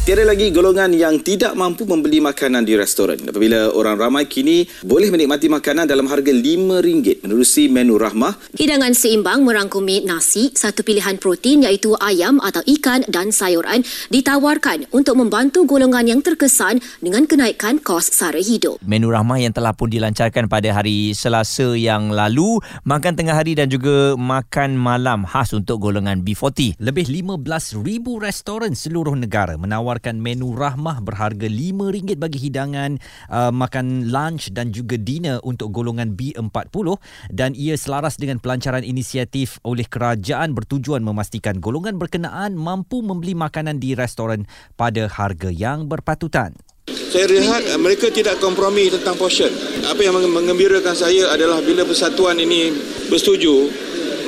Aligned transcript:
Tiada 0.00 0.24
lagi 0.24 0.48
golongan 0.48 0.96
yang 0.96 1.20
tidak 1.20 1.52
mampu 1.52 1.84
membeli 1.84 2.24
makanan 2.24 2.64
di 2.64 2.72
restoran. 2.72 3.20
Apabila 3.20 3.68
orang 3.76 4.00
ramai 4.00 4.24
kini 4.24 4.64
boleh 4.80 5.12
menikmati 5.12 5.52
makanan 5.52 5.84
dalam 5.84 6.08
harga 6.08 6.32
RM5 6.32 7.20
menerusi 7.20 7.68
menu 7.68 8.00
rahmah. 8.00 8.56
Hidangan 8.56 8.96
seimbang 8.96 9.44
merangkumi 9.44 10.08
nasi, 10.08 10.56
satu 10.56 10.80
pilihan 10.88 11.20
protein 11.20 11.68
iaitu 11.68 11.92
ayam 12.00 12.40
atau 12.40 12.64
ikan 12.64 13.04
dan 13.12 13.28
sayuran 13.28 13.84
ditawarkan 14.08 14.88
untuk 14.96 15.20
membantu 15.20 15.68
golongan 15.68 16.08
yang 16.08 16.24
terkesan 16.24 16.80
dengan 17.04 17.28
kenaikan 17.28 17.76
kos 17.76 18.08
sara 18.08 18.40
hidup. 18.40 18.80
Menu 18.80 19.12
rahmah 19.12 19.36
yang 19.36 19.52
telah 19.52 19.76
pun 19.76 19.92
dilancarkan 19.92 20.48
pada 20.48 20.72
hari 20.72 21.12
Selasa 21.12 21.76
yang 21.76 22.08
lalu, 22.08 22.56
makan 22.88 23.20
tengah 23.20 23.36
hari 23.36 23.52
dan 23.52 23.68
juga 23.68 24.16
makan 24.16 24.80
malam 24.80 25.28
khas 25.28 25.52
untuk 25.52 25.76
golongan 25.76 26.24
B40. 26.24 26.80
Lebih 26.80 27.04
15,000 27.04 28.00
restoran 28.16 28.72
seluruh 28.72 29.12
negara 29.12 29.60
menawar 29.60 29.89
menawarkan 29.90 30.22
menu 30.22 30.54
rahmah 30.54 31.02
berharga 31.02 31.50
RM5 31.50 32.14
bagi 32.14 32.38
hidangan 32.46 33.02
uh, 33.26 33.50
makan 33.50 34.06
lunch 34.14 34.54
dan 34.54 34.70
juga 34.70 34.94
dinner 34.94 35.42
untuk 35.42 35.74
golongan 35.74 36.14
B40 36.14 36.94
dan 37.34 37.58
ia 37.58 37.74
selaras 37.74 38.14
dengan 38.14 38.38
pelancaran 38.38 38.86
inisiatif 38.86 39.58
oleh 39.66 39.82
kerajaan 39.82 40.54
bertujuan 40.54 41.02
memastikan 41.02 41.58
golongan 41.58 41.98
berkenaan 41.98 42.54
mampu 42.54 43.02
membeli 43.02 43.34
makanan 43.34 43.82
di 43.82 43.98
restoran 43.98 44.46
pada 44.78 45.10
harga 45.10 45.50
yang 45.50 45.90
berpatutan. 45.90 46.54
Saya 46.86 47.26
lihat 47.26 47.74
uh, 47.74 47.80
mereka 47.82 48.14
tidak 48.14 48.38
kompromi 48.38 48.94
tentang 48.94 49.18
portion. 49.18 49.50
Apa 49.90 50.06
yang 50.06 50.14
mengembirakan 50.22 50.94
saya 50.94 51.34
adalah 51.34 51.58
bila 51.66 51.82
persatuan 51.82 52.38
ini 52.38 52.70
bersetuju, 53.10 53.66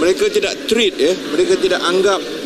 mereka 0.03 0.27
tidak 0.27 0.67
treat 0.67 0.99
ya, 0.99 1.15
mereka 1.31 1.55
tidak 1.63 1.79
anggap 1.87 2.42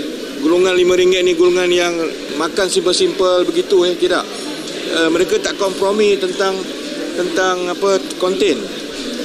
golongan 0.47 0.78
RM5 0.78 1.27
ni 1.27 1.33
golongan 1.34 1.66
yang 1.75 1.94
makan 2.39 2.70
simple-simple 2.70 3.42
begitu 3.50 3.83
eh 3.83 3.98
tidak? 3.98 4.22
Uh, 4.94 5.11
mereka 5.11 5.42
tak 5.42 5.58
kompromi 5.58 6.14
tentang 6.14 6.55
tentang 7.19 7.66
apa 7.66 7.98
konten 8.22 8.55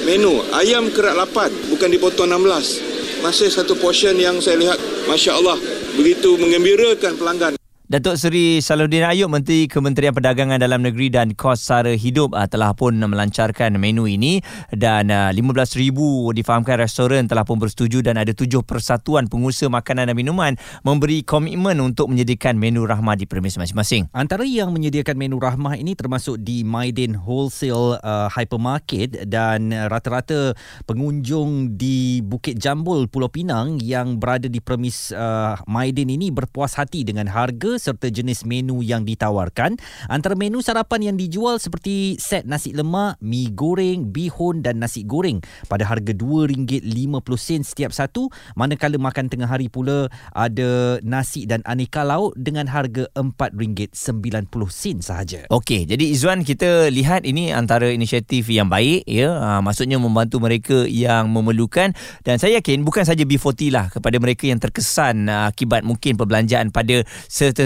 menu 0.02 0.42
ayam 0.58 0.90
kerat 0.90 1.14
8 1.14 1.70
bukan 1.70 1.90
dipotong 1.94 2.26
16 2.26 3.22
masih 3.22 3.54
satu 3.54 3.78
portion 3.78 4.18
yang 4.18 4.42
saya 4.42 4.58
lihat 4.58 4.82
masya-Allah 5.06 5.62
begitu 5.94 6.34
mengembirakan 6.42 7.14
pelanggan 7.14 7.61
Datuk 7.92 8.16
Seri 8.16 8.64
Saludin 8.64 9.04
Ayub 9.04 9.28
Menteri 9.28 9.68
Kementerian 9.68 10.16
Perdagangan 10.16 10.56
Dalam 10.64 10.80
Negeri 10.80 11.12
dan 11.12 11.36
Kos 11.36 11.60
Sara 11.60 11.92
Hidup 11.92 12.32
uh, 12.32 12.48
telah 12.48 12.72
pun 12.72 12.96
melancarkan 12.96 13.76
menu 13.76 14.08
ini 14.08 14.40
dan 14.72 15.12
uh, 15.12 15.28
15,000 15.36 15.92
difahamkan 16.32 16.80
restoran 16.80 17.28
telah 17.28 17.44
pun 17.44 17.60
bersetuju 17.60 18.00
dan 18.00 18.16
ada 18.16 18.32
tujuh 18.32 18.64
persatuan 18.64 19.28
pengusaha 19.28 19.68
makanan 19.68 20.08
dan 20.08 20.16
minuman 20.16 20.56
memberi 20.88 21.20
komitmen 21.28 21.84
untuk 21.84 22.08
menyediakan 22.08 22.56
menu 22.56 22.88
rahmah 22.88 23.20
di 23.20 23.28
premis 23.28 23.60
masing-masing. 23.60 24.08
Antara 24.16 24.48
yang 24.48 24.72
menyediakan 24.72 25.20
menu 25.20 25.36
rahmah 25.36 25.76
ini 25.76 25.92
termasuk 25.92 26.40
di 26.40 26.64
Maidin 26.64 27.20
Wholesale 27.20 28.00
uh, 28.00 28.32
Hypermarket 28.32 29.28
dan 29.28 29.68
rata-rata 29.92 30.56
pengunjung 30.88 31.76
di 31.76 32.24
Bukit 32.24 32.56
Jambul 32.56 33.12
Pulau 33.12 33.28
Pinang 33.28 33.84
yang 33.84 34.16
berada 34.16 34.48
di 34.48 34.64
premis 34.64 35.12
uh, 35.12 35.60
Maidin 35.68 36.08
ini 36.08 36.32
berpuas 36.32 36.80
hati 36.80 37.04
dengan 37.04 37.28
harga 37.28 37.81
serta 37.82 38.14
jenis 38.14 38.46
menu 38.46 38.86
yang 38.86 39.02
ditawarkan. 39.02 39.82
Antara 40.06 40.38
menu 40.38 40.62
sarapan 40.62 41.10
yang 41.12 41.18
dijual 41.18 41.58
seperti 41.58 42.22
set 42.22 42.46
nasi 42.46 42.78
lemak, 42.78 43.18
mi 43.18 43.50
goreng, 43.50 44.14
bihun 44.14 44.62
dan 44.62 44.78
nasi 44.78 45.02
goreng 45.02 45.42
pada 45.66 45.90
harga 45.90 46.14
RM2.50 46.14 47.66
setiap 47.66 47.90
satu. 47.90 48.30
Manakala 48.54 49.02
makan 49.02 49.34
tengah 49.34 49.50
hari 49.50 49.66
pula 49.66 50.06
ada 50.38 51.02
nasi 51.02 51.50
dan 51.50 51.66
aneka 51.66 52.06
lauk 52.06 52.38
dengan 52.38 52.70
harga 52.70 53.10
RM4.90 53.18 55.02
sahaja. 55.02 55.50
Okey, 55.50 55.90
jadi 55.90 56.06
Izwan 56.14 56.46
kita 56.46 56.94
lihat 56.94 57.26
ini 57.26 57.50
antara 57.50 57.90
inisiatif 57.90 58.52
yang 58.54 58.70
baik 58.70 59.08
ya. 59.10 59.34
Ha, 59.34 59.48
maksudnya 59.66 59.98
membantu 59.98 60.38
mereka 60.38 60.86
yang 60.86 61.32
memerlukan 61.32 61.96
dan 62.22 62.36
saya 62.38 62.60
yakin 62.60 62.84
bukan 62.84 63.08
saja 63.08 63.24
B40 63.24 63.72
lah 63.72 63.88
kepada 63.88 64.20
mereka 64.20 64.46
yang 64.46 64.60
terkesan 64.60 65.32
uh, 65.32 65.48
akibat 65.48 65.88
mungkin 65.88 66.20
perbelanjaan 66.20 66.70
pada 66.70 67.08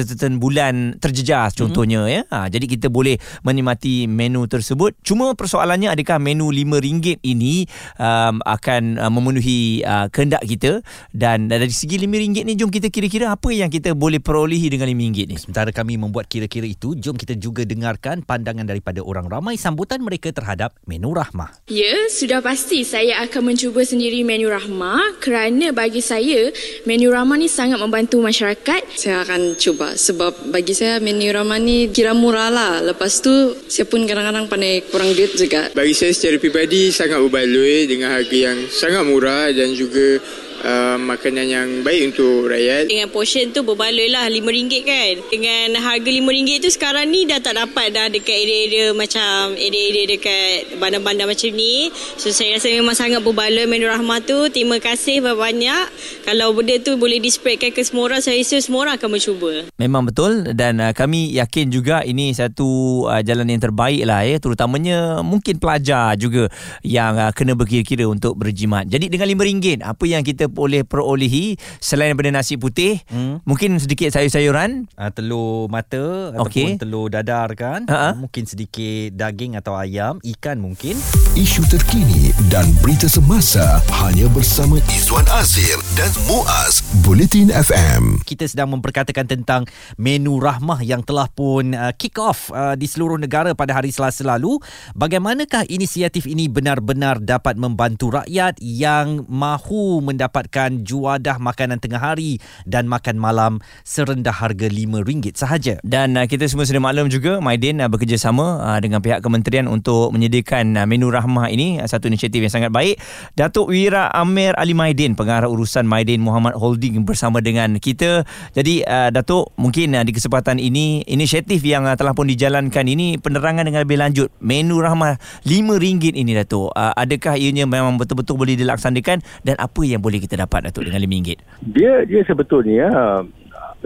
certain 0.05 0.37
bulan 0.37 0.97
terjejas 1.01 1.53
mhm. 1.55 1.59
contohnya 1.59 2.01
mm-hmm. 2.05 2.29
ya. 2.29 2.33
Ha, 2.33 2.47
jadi 2.47 2.65
kita 2.65 2.87
boleh 2.93 3.17
menikmati 3.43 4.05
menu 4.05 4.45
tersebut. 4.45 4.95
Cuma 5.01 5.33
persoalannya 5.33 5.91
adakah 5.91 6.21
menu 6.21 6.49
RM5 6.53 7.21
ini 7.25 7.65
um, 7.97 8.39
akan 8.45 9.01
uh, 9.01 9.11
memenuhi 9.11 9.81
uh, 9.83 10.07
kehendak 10.13 10.45
kita 10.45 10.85
dan 11.11 11.49
dari 11.49 11.71
segi 11.73 11.99
RM5 11.99 12.45
ni 12.45 12.53
jom 12.55 12.69
kita 12.71 12.89
kira-kira 12.93 13.33
apa 13.33 13.49
yang 13.51 13.67
kita 13.67 13.97
boleh 13.97 14.21
perolehi 14.21 14.71
dengan 14.71 14.87
RM5 14.89 15.17
ni. 15.27 15.35
Sementara 15.35 15.69
kami 15.73 15.97
membuat 15.99 16.29
kira-kira 16.29 16.69
itu, 16.69 16.93
jom 16.95 17.17
kita 17.17 17.35
juga 17.35 17.65
dengarkan 17.65 18.21
pandangan 18.23 18.65
daripada 18.65 19.01
orang 19.01 19.27
ramai 19.27 19.57
sambutan 19.59 20.01
mereka 20.01 20.31
terhadap 20.31 20.77
menu 20.85 21.11
rahmah. 21.13 21.65
Ya, 21.69 22.09
sudah 22.09 22.39
pasti 22.41 22.85
saya 22.85 23.21
akan 23.25 23.53
mencuba 23.53 23.81
sendiri 23.85 24.21
menu 24.21 24.49
rahmah 24.49 25.19
kerana 25.21 25.73
bagi 25.73 26.01
saya 26.01 26.53
menu 26.85 27.09
rahmah 27.11 27.37
ni 27.37 27.49
sangat 27.49 27.77
membantu 27.81 28.21
masyarakat. 28.21 28.81
Saya 28.97 29.25
akan 29.25 29.57
cuba 29.59 29.84
sebab 29.93 30.49
bagi 30.49 30.73
saya 30.73 30.97
menu 30.97 31.29
ramen 31.29 31.61
ni 31.61 31.77
kira 31.93 32.17
murah 32.17 32.49
lah. 32.49 32.73
Lepas 32.81 33.21
tu 33.21 33.29
saya 33.69 33.85
pun 33.85 34.01
kadang-kadang 34.09 34.49
pandai 34.49 34.81
kurang 34.89 35.13
duit 35.13 35.37
juga. 35.37 35.69
Bagi 35.77 35.93
saya 35.93 36.15
secara 36.15 36.41
pribadi 36.41 36.89
sangat 36.89 37.21
berbaloi 37.21 37.85
dengan 37.85 38.15
harga 38.15 38.37
yang 38.49 38.57
sangat 38.73 39.05
murah 39.05 39.53
dan 39.53 39.75
juga 39.77 40.17
uh, 40.65 40.97
makanan 40.97 41.45
yang 41.45 41.67
baik 41.85 42.11
untuk 42.13 42.49
rakyat. 42.49 42.89
Dengan 42.89 43.07
portion 43.13 43.53
tu 43.53 43.61
berbaloi 43.61 44.09
lah 44.09 44.25
RM5 44.27 44.73
kan. 44.81 45.13
Dengan 45.29 45.67
harga 45.79 46.09
RM5 46.09 46.49
tu 46.65 46.69
sekarang 46.73 47.05
ni 47.13 47.29
dah 47.29 47.39
tak 47.39 47.55
dapat 47.55 47.93
dah 47.93 48.09
dekat 48.09 48.33
area-area 48.33 48.91
macam 48.97 49.53
area-area 49.53 50.17
dekat 50.17 50.81
bandar-bandar 50.81 51.29
macam 51.29 51.53
ni. 51.53 51.93
So 52.17 52.33
saya 52.33 52.57
rasa 52.57 52.73
memang 52.73 52.97
sangat 52.97 53.21
berbaloi 53.21 53.69
menu 53.69 53.85
rahmah 53.87 54.25
tu. 54.25 54.49
Terima 54.49 54.81
kasih 54.81 55.21
banyak-banyak. 55.21 55.85
Kalau 56.25 56.55
benda 56.57 56.75
tu 56.81 56.97
boleh 56.97 57.21
dispreadkan 57.21 57.69
ke 57.69 57.85
semua 57.85 58.09
orang, 58.09 58.21
saya 58.23 58.41
rasa 58.41 58.57
semua 58.57 58.89
orang 58.89 58.95
akan 58.97 59.09
mencuba. 59.13 59.51
Memang 59.77 60.09
betul 60.09 60.55
dan 60.57 60.81
uh, 60.81 60.91
kami 60.95 61.35
yakin 61.37 61.69
juga 61.69 62.01
ini 62.01 62.33
satu 62.33 63.03
uh, 63.05 63.21
jalan 63.21 63.45
yang 63.51 63.61
terbaik 63.61 64.01
lah 64.07 64.25
ya. 64.25 64.41
Terutamanya 64.41 65.21
mungkin 65.21 65.61
pelajar 65.61 66.17
juga 66.17 66.49
yang 66.81 67.19
uh, 67.19 67.29
kena 67.35 67.53
berkira-kira 67.53 68.09
untuk 68.09 68.39
berjimat. 68.39 68.89
Jadi 68.89 69.11
dengan 69.11 69.29
RM5, 69.29 69.83
apa 69.85 70.03
yang 70.07 70.23
kita 70.25 70.49
boleh 70.55 70.87
perolehi 70.87 71.59
selain 71.83 72.15
daripada 72.15 72.31
nasi 72.31 72.55
putih 72.55 73.03
hmm. 73.11 73.43
mungkin 73.43 73.75
sedikit 73.75 74.15
sayur-sayuran 74.15 74.87
uh, 74.95 75.11
telur 75.11 75.67
mata 75.67 76.31
okay. 76.39 76.71
ataupun 76.71 76.79
telur 76.79 77.07
dadar 77.11 77.51
kan 77.59 77.83
uh-huh. 77.83 78.15
mungkin 78.15 78.47
sedikit 78.47 79.11
daging 79.13 79.59
atau 79.59 79.75
ayam 79.75 80.23
ikan 80.23 80.63
mungkin 80.63 80.95
isu 81.35 81.67
terkini 81.67 82.31
dan 82.47 82.63
berita 82.79 83.11
semasa 83.11 83.83
hanya 84.03 84.31
bersama 84.31 84.79
Izwan 84.87 85.27
Azir 85.35 85.75
dan 85.99 86.09
Muaz 86.31 86.79
Bulletin 87.03 87.51
FM 87.51 88.23
kita 88.23 88.47
sedang 88.47 88.71
memperkatakan 88.71 89.27
tentang 89.27 89.67
menu 89.99 90.39
rahmah 90.39 90.79
yang 90.81 91.03
telah 91.03 91.27
pun 91.27 91.75
uh, 91.75 91.91
kick 91.95 92.15
off 92.21 92.47
uh, 92.55 92.79
di 92.79 92.87
seluruh 92.87 93.19
negara 93.19 93.51
pada 93.51 93.75
hari 93.75 93.91
Selasa 93.91 94.23
lalu 94.27 94.59
bagaimanakah 94.95 95.67
inisiatif 95.71 96.29
ini 96.29 96.51
benar-benar 96.51 97.23
dapat 97.23 97.55
membantu 97.55 98.19
rakyat 98.19 98.59
yang 98.59 99.23
mahu 99.25 100.03
mendapat 100.03 100.34
mendapatkan 100.35 100.83
juadah 100.83 101.39
makanan 101.39 101.79
tengah 101.79 102.03
hari 102.03 102.43
dan 102.67 102.91
makan 102.91 103.15
malam 103.15 103.63
serendah 103.87 104.35
harga 104.35 104.67
RM5 104.67 105.31
sahaja. 105.31 105.79
Dan 105.79 106.19
uh, 106.19 106.27
kita 106.27 106.51
semua 106.51 106.67
sudah 106.67 106.83
maklum 106.83 107.07
juga 107.07 107.39
Maidin 107.39 107.79
uh, 107.79 107.87
bekerjasama 107.87 108.59
uh, 108.59 108.79
dengan 108.83 108.99
pihak 108.99 109.23
kementerian 109.23 109.71
untuk 109.71 110.11
menyediakan 110.11 110.75
uh, 110.75 110.83
menu 110.83 111.07
rahmah 111.07 111.47
ini 111.47 111.79
uh, 111.79 111.87
satu 111.87 112.11
inisiatif 112.11 112.43
yang 112.43 112.51
sangat 112.51 112.75
baik. 112.75 112.99
Datuk 113.39 113.71
Wira 113.71 114.11
Amir 114.11 114.51
Ali 114.59 114.75
Maidin 114.75 115.15
pengarah 115.15 115.47
urusan 115.47 115.87
Maidin 115.87 116.19
Muhammad 116.19 116.59
Holding 116.59 117.07
bersama 117.07 117.39
dengan 117.39 117.79
kita. 117.79 118.27
Jadi 118.51 118.83
uh, 118.83 119.15
Datuk 119.15 119.55
mungkin 119.55 119.95
uh, 119.95 120.03
di 120.03 120.11
kesempatan 120.11 120.59
ini 120.59 121.07
inisiatif 121.07 121.63
yang 121.63 121.87
uh, 121.87 121.95
telah 121.95 122.11
pun 122.11 122.27
dijalankan 122.27 122.83
ini 122.83 123.15
penerangan 123.23 123.63
dengan 123.63 123.87
lebih 123.87 124.03
lanjut 124.03 124.27
menu 124.43 124.83
rahmah 124.83 125.15
RM5 125.47 126.11
ini 126.11 126.35
Datuk. 126.35 126.75
Uh, 126.75 126.91
adakah 126.99 127.39
ianya 127.39 127.63
memang 127.63 127.95
betul-betul 127.95 128.35
boleh 128.35 128.59
dilaksanakan 128.59 129.23
dan 129.47 129.55
apa 129.55 129.81
yang 129.87 130.03
boleh 130.03 130.24
kita 130.25 130.41
dapat 130.41 130.69
Datuk 130.69 130.89
dengan 130.89 131.05
RM5? 131.05 131.29
Dia 131.69 132.03
dia 132.09 132.21
sebetulnya 132.25 132.89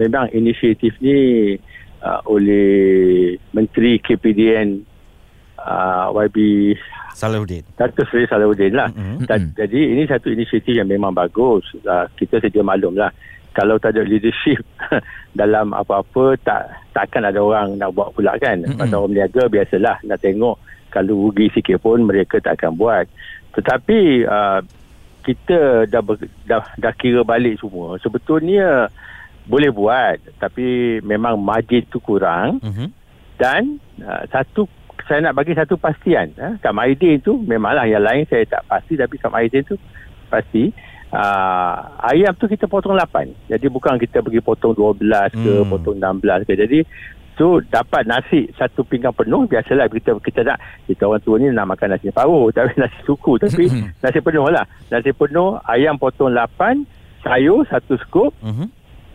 memang 0.00 0.32
inisiatif 0.32 0.96
ni 1.04 1.54
uh, 2.00 2.20
oleh 2.24 3.36
Menteri 3.52 4.00
KPDN 4.00 4.80
uh, 5.60 6.08
YB 6.16 6.72
Salahuddin. 7.12 7.66
Datuk 7.76 8.08
Seri 8.08 8.24
Salahuddin 8.24 8.72
lah. 8.72 8.88
Mm-hmm. 8.94 9.28
Dan, 9.28 9.52
jadi 9.52 9.80
ini 9.92 10.08
satu 10.08 10.32
inisiatif 10.32 10.72
yang 10.72 10.88
memang 10.88 11.12
bagus. 11.12 11.66
Uh, 11.84 12.08
kita 12.16 12.40
sedia 12.40 12.64
maklum 12.64 12.96
lah. 12.96 13.12
Kalau 13.50 13.76
tak 13.82 13.98
ada 13.98 14.06
leadership 14.06 14.62
dalam 15.40 15.74
apa-apa 15.74 16.38
tak 16.40 16.70
takkan 16.94 17.26
ada 17.26 17.42
orang 17.42 17.76
nak 17.76 17.92
buat 17.92 18.14
pula 18.14 18.38
kan. 18.40 18.64
Mm-hmm. 18.64 18.78
Pasal 18.78 18.96
orang 18.96 19.10
berniaga 19.12 19.42
biasalah 19.50 19.96
nak 20.06 20.18
tengok 20.22 20.56
kalau 20.90 21.30
rugi 21.30 21.50
sikit 21.54 21.78
pun 21.82 22.02
mereka 22.02 22.40
tak 22.40 22.62
akan 22.62 22.78
buat. 22.78 23.06
Tetapi 23.58 24.26
uh, 24.26 24.60
kita 25.20 25.84
dah, 25.86 26.02
ber, 26.02 26.16
dah 26.48 26.64
dah 26.76 26.92
kira 26.96 27.22
balik 27.22 27.60
semua. 27.60 27.96
Sebetulnya 28.00 28.88
boleh 29.46 29.70
buat 29.72 30.20
tapi 30.38 30.98
memang 31.04 31.40
margin 31.40 31.84
tu 31.88 32.00
kurang. 32.00 32.60
Mm-hmm. 32.60 32.88
Dan 33.40 33.80
uh, 34.04 34.24
satu 34.28 34.68
saya 35.08 35.26
nak 35.26 35.36
bagi 35.42 35.56
satu 35.56 35.74
pastian. 35.80 36.30
Eh? 36.36 36.52
Kat 36.62 36.70
Maidin 36.70 37.18
tu 37.18 37.40
memanglah 37.40 37.88
yang 37.88 38.04
lain 38.04 38.28
saya 38.30 38.46
tak 38.46 38.62
pasti 38.70 38.94
tapi 38.94 39.18
kat 39.18 39.32
Maidin 39.32 39.66
tu 39.66 39.74
pasti 40.30 40.70
uh, 41.10 41.74
ayam 42.06 42.30
tu 42.38 42.46
kita 42.46 42.70
potong 42.70 42.94
8. 42.94 43.50
Jadi 43.50 43.66
bukan 43.66 43.98
kita 43.98 44.22
pergi 44.22 44.38
potong 44.38 44.76
12 44.76 45.02
ke 45.34 45.54
hmm. 45.64 45.68
potong 45.68 45.98
16 45.98 46.46
ke. 46.46 46.52
Jadi 46.54 46.78
tu 47.40 47.64
dapat 47.72 48.04
nasi 48.04 48.52
satu 48.52 48.84
pinggan 48.84 49.16
penuh 49.16 49.48
biasalah 49.48 49.88
kita 49.88 50.12
kita 50.20 50.44
nak 50.44 50.60
kita 50.84 51.08
orang 51.08 51.24
tua 51.24 51.40
ni 51.40 51.48
nak 51.48 51.72
makan 51.72 51.96
nasi 51.96 52.12
paru 52.12 52.48
tapi 52.56 52.76
nasi 52.76 53.00
suku 53.08 53.40
tapi 53.40 53.72
nasi 54.04 54.20
penuh 54.20 54.44
lah. 54.52 54.68
Nasi 54.92 55.16
penuh 55.16 55.56
ayam 55.64 55.96
potong 55.96 56.36
8 56.36 56.84
sayur 57.24 57.64
satu 57.72 57.96
skup 58.04 58.36
uh-huh. 58.44 58.68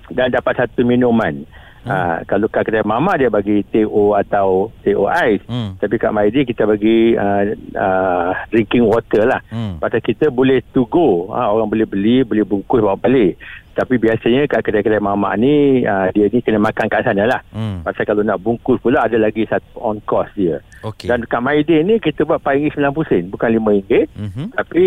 dan 0.09 0.33
dapat 0.33 0.57
satu 0.57 0.81
minuman 0.81 1.45
Hmm. 1.85 1.93
Uh, 1.93 2.17
kalau 2.25 2.49
kat 2.49 2.65
kedai 2.65 2.81
mama 2.81 3.13
dia 3.13 3.29
bagi 3.29 3.61
TO 3.69 4.17
atau 4.17 4.73
TO 4.81 5.05
ice. 5.05 5.45
Hmm. 5.45 5.77
Tapi 5.77 6.01
kat 6.01 6.09
Maidi 6.09 6.41
kita 6.41 6.65
bagi 6.65 7.13
uh, 7.13 7.53
uh, 7.77 8.33
drinking 8.49 8.89
water 8.89 9.29
lah. 9.29 9.41
Hmm. 9.53 9.77
Pasal 9.77 10.01
kita 10.01 10.33
boleh 10.33 10.65
to 10.73 10.89
go. 10.89 11.29
Uh, 11.29 11.47
orang 11.53 11.69
boleh 11.69 11.85
beli, 11.85 12.25
boleh 12.25 12.41
bungkus 12.41 12.81
bawa 12.81 12.97
balik. 12.97 13.37
Tapi 13.75 13.99
biasanya 13.99 14.47
kat 14.47 14.65
kedai-kedai 14.65 15.03
mama 15.03 15.35
ni 15.35 15.83
uh, 15.83 16.07
dia 16.15 16.31
ni 16.31 16.39
kena 16.41 16.57
makan 16.57 16.89
kat 16.89 17.05
sana 17.05 17.29
lah. 17.29 17.41
Hmm. 17.53 17.85
Pasal 17.85 18.07
kalau 18.09 18.25
nak 18.25 18.41
bungkus 18.41 18.81
pula 18.81 19.05
ada 19.05 19.21
lagi 19.21 19.45
satu 19.45 19.77
on 19.77 20.01
cost 20.09 20.33
dia. 20.33 20.57
Okay. 20.81 21.05
Dan 21.05 21.29
kat 21.29 21.43
Maidi 21.43 21.77
ni 21.85 22.01
kita 22.01 22.25
buat 22.25 22.41
RM90 22.41 22.97
sen. 23.05 23.23
Bukan 23.29 23.51
RM5. 23.61 23.91
Hmm. 24.17 24.49
Tapi 24.57 24.83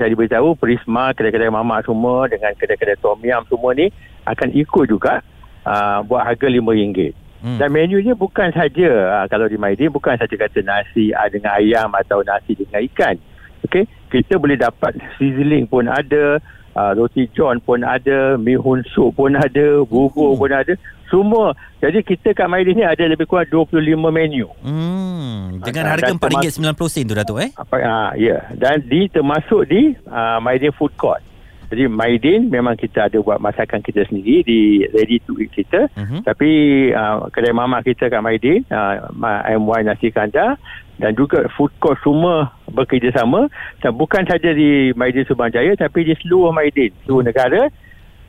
saya 0.00 0.10
diberitahu 0.10 0.58
Prisma, 0.58 1.14
kedai-kedai 1.14 1.52
mama 1.52 1.78
semua 1.86 2.26
dengan 2.26 2.50
kedai-kedai 2.58 2.98
Tom 2.98 3.22
Yam 3.22 3.46
semua 3.46 3.70
ni 3.70 3.86
akan 4.26 4.50
ikut 4.50 4.84
juga 4.90 5.22
uh, 5.66 6.04
buat 6.06 6.22
harga 6.24 6.46
RM5. 6.46 7.16
Hmm. 7.40 7.56
Dan 7.56 7.72
menunya 7.72 8.12
bukan 8.12 8.52
saja 8.52 8.90
uh, 9.16 9.26
kalau 9.32 9.48
di 9.48 9.56
Maidin 9.56 9.88
bukan 9.88 10.12
saja 10.20 10.34
kata 10.36 10.60
nasi 10.60 11.08
uh, 11.16 11.28
dengan 11.32 11.56
ayam 11.56 11.88
atau 11.96 12.20
nasi 12.20 12.52
dengan 12.52 12.84
ikan. 12.92 13.16
Okey, 13.64 13.88
kita 14.12 14.36
boleh 14.36 14.60
dapat 14.60 14.96
sizzling 15.16 15.64
pun 15.64 15.88
ada, 15.88 16.36
uh, 16.76 16.92
roti 16.92 17.28
john 17.32 17.56
pun 17.64 17.80
ada, 17.80 18.36
mihun 18.36 18.84
sup 18.92 19.16
pun 19.16 19.32
ada, 19.36 19.84
bubur 19.88 20.36
hmm. 20.36 20.40
pun 20.40 20.52
ada. 20.52 20.74
Semua. 21.08 21.56
Jadi 21.82 22.06
kita 22.06 22.36
kat 22.36 22.46
Maidin 22.46 22.78
ni 22.78 22.84
ada 22.86 23.02
lebih 23.02 23.26
kurang 23.26 23.48
25 23.48 23.98
menu. 24.12 24.46
Hmm. 24.62 25.58
Dengan 25.64 25.96
harga 25.96 26.12
RM4.90 26.12 27.08
tu 27.08 27.14
Datuk 27.16 27.38
eh? 27.40 27.50
Apa 27.56 27.76
uh, 27.80 28.10
ya. 28.14 28.36
Yeah. 28.36 28.42
Dan 28.54 28.84
di 28.84 29.08
termasuk 29.08 29.64
di 29.66 29.96
uh, 30.06 30.38
Maidin 30.44 30.70
Food 30.76 30.94
Court. 31.00 31.29
Jadi 31.70 31.86
Maidin 31.86 32.50
memang 32.50 32.74
kita 32.74 33.06
ada 33.06 33.22
buat 33.22 33.38
masakan 33.38 33.78
kita 33.78 34.02
sendiri 34.10 34.42
di 34.42 34.82
ready 34.90 35.22
to 35.22 35.38
eat 35.38 35.54
kita. 35.54 35.86
Uh-huh. 35.94 36.18
Tapi 36.26 36.50
uh, 36.90 37.30
kedai 37.30 37.54
mama 37.54 37.78
kita 37.86 38.10
kat 38.10 38.18
Maidin, 38.18 38.66
uh, 38.74 39.06
MY 39.46 39.86
Nasi 39.86 40.10
Kandar 40.10 40.58
dan 40.98 41.14
juga 41.14 41.46
food 41.54 41.70
court 41.78 41.96
semua 42.02 42.50
bekerjasama 42.68 43.46
dan 43.80 43.94
bukan 43.94 44.26
saja 44.26 44.50
di 44.50 44.90
Maidin 44.98 45.24
Subang 45.24 45.54
Jaya 45.54 45.78
tapi 45.78 46.04
di 46.04 46.18
seluruh 46.18 46.50
Maidin, 46.50 46.90
seluruh 47.06 47.22
negara 47.22 47.70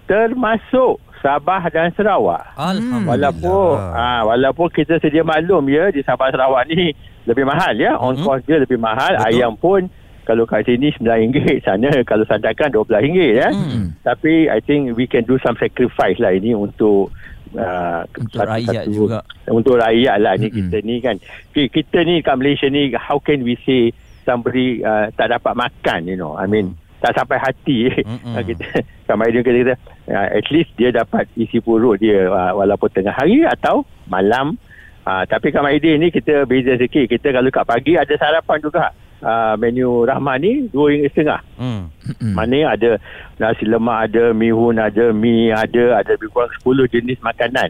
termasuk 0.06 1.02
Sabah 1.22 1.62
dan 1.70 1.94
Sarawak. 1.94 2.58
Alhamdulillah. 2.58 3.06
Walaupun 3.10 3.74
uh, 3.78 4.22
walaupun 4.26 4.68
kita 4.74 4.98
sedia 4.98 5.22
maklum 5.22 5.66
ya 5.70 5.90
di 5.94 6.02
Sabah 6.02 6.34
Sarawak 6.34 6.66
ni 6.70 6.94
lebih 7.30 7.46
mahal 7.46 7.78
ya, 7.78 7.98
on 7.98 8.18
uh-huh. 8.18 8.38
cost 8.38 8.46
dia 8.50 8.58
lebih 8.58 8.82
mahal, 8.82 9.14
Betul. 9.18 9.28
ayam 9.30 9.54
pun 9.54 9.82
kalau 10.24 10.46
kat 10.46 10.70
sini 10.70 10.94
RM9 11.02 11.38
sana 11.68 11.90
kalau 12.06 12.24
sandakan 12.30 12.72
RM12 12.72 13.18
ya. 13.36 13.50
Hmm. 13.50 13.98
Tapi 14.06 14.48
I 14.48 14.60
think 14.62 14.94
we 14.96 15.10
can 15.10 15.26
do 15.26 15.42
some 15.42 15.58
sacrifice 15.58 16.22
lah 16.22 16.34
ini 16.34 16.54
untuk 16.54 17.10
uh, 17.58 18.02
untuk 18.18 18.42
satu, 18.42 18.52
rakyat 18.54 18.84
satu, 18.86 18.94
juga. 18.94 19.20
Untuk 19.50 19.76
rakyat 19.82 20.18
lah 20.22 20.34
ni 20.38 20.48
hmm. 20.50 20.56
kita 20.58 20.78
ni 20.86 20.96
kan. 21.02 21.16
Kita 21.54 21.98
ni 22.06 22.22
kat 22.22 22.36
Malaysia 22.38 22.68
ni 22.70 22.94
how 22.96 23.18
can 23.18 23.42
we 23.42 23.58
say 23.66 23.92
somebody 24.24 24.86
uh, 24.86 25.10
tak 25.18 25.34
dapat 25.34 25.54
makan 25.58 26.08
you 26.08 26.18
know. 26.18 26.38
I 26.38 26.46
mean 26.46 26.78
hmm. 26.78 27.02
tak 27.02 27.18
sampai 27.18 27.38
hati 27.42 27.90
hmm. 27.90 28.38
kita 28.50 28.86
sama 29.10 29.28
dia 29.28 29.42
kata 29.42 29.58
kita 29.58 29.76
uh, 30.14 30.28
at 30.38 30.46
least 30.54 30.72
dia 30.78 30.94
dapat 30.94 31.26
isi 31.34 31.60
perut 31.60 31.98
dia 31.98 32.30
uh, 32.30 32.54
walaupun 32.56 32.90
tengah 32.94 33.14
hari 33.14 33.44
atau 33.44 33.84
malam. 34.06 34.56
Uh, 35.02 35.26
tapi 35.26 35.50
kat 35.50 35.66
Maidin 35.66 35.98
ni 35.98 36.14
kita 36.14 36.46
beza 36.46 36.78
sikit. 36.78 37.10
Kita 37.10 37.34
kalau 37.34 37.50
kat 37.50 37.66
pagi 37.66 37.98
ada 37.98 38.14
sarapan 38.22 38.62
juga 38.62 38.94
uh, 39.22 39.54
menu 39.58 40.06
Rahman 40.06 40.38
ni 40.42 40.52
RM2.5. 40.74 41.32
Hmm. 41.58 41.90
Mana 42.34 42.76
ada 42.76 42.98
nasi 43.38 43.66
lemak 43.66 44.12
ada, 44.12 44.34
mihun 44.34 44.78
ada, 44.78 45.14
mi 45.14 45.50
ada, 45.50 46.02
ada 46.02 46.12
lebih 46.18 46.30
kurang 46.34 46.52
10 46.62 46.94
jenis 46.94 47.18
makanan 47.22 47.70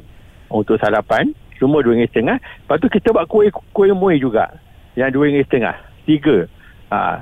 untuk 0.52 0.80
sarapan. 0.80 1.32
Semua 1.60 1.86
RM2.5. 1.86 2.26
Lepas 2.26 2.78
tu 2.82 2.88
kita 2.90 3.14
buat 3.14 3.30
kuih 3.30 3.54
kuih 3.76 3.94
muih 3.94 4.18
juga. 4.18 4.50
Yang 4.98 5.20
RM2.5. 5.20 5.66
Tiga. 6.10 6.38
Uh, 6.92 7.16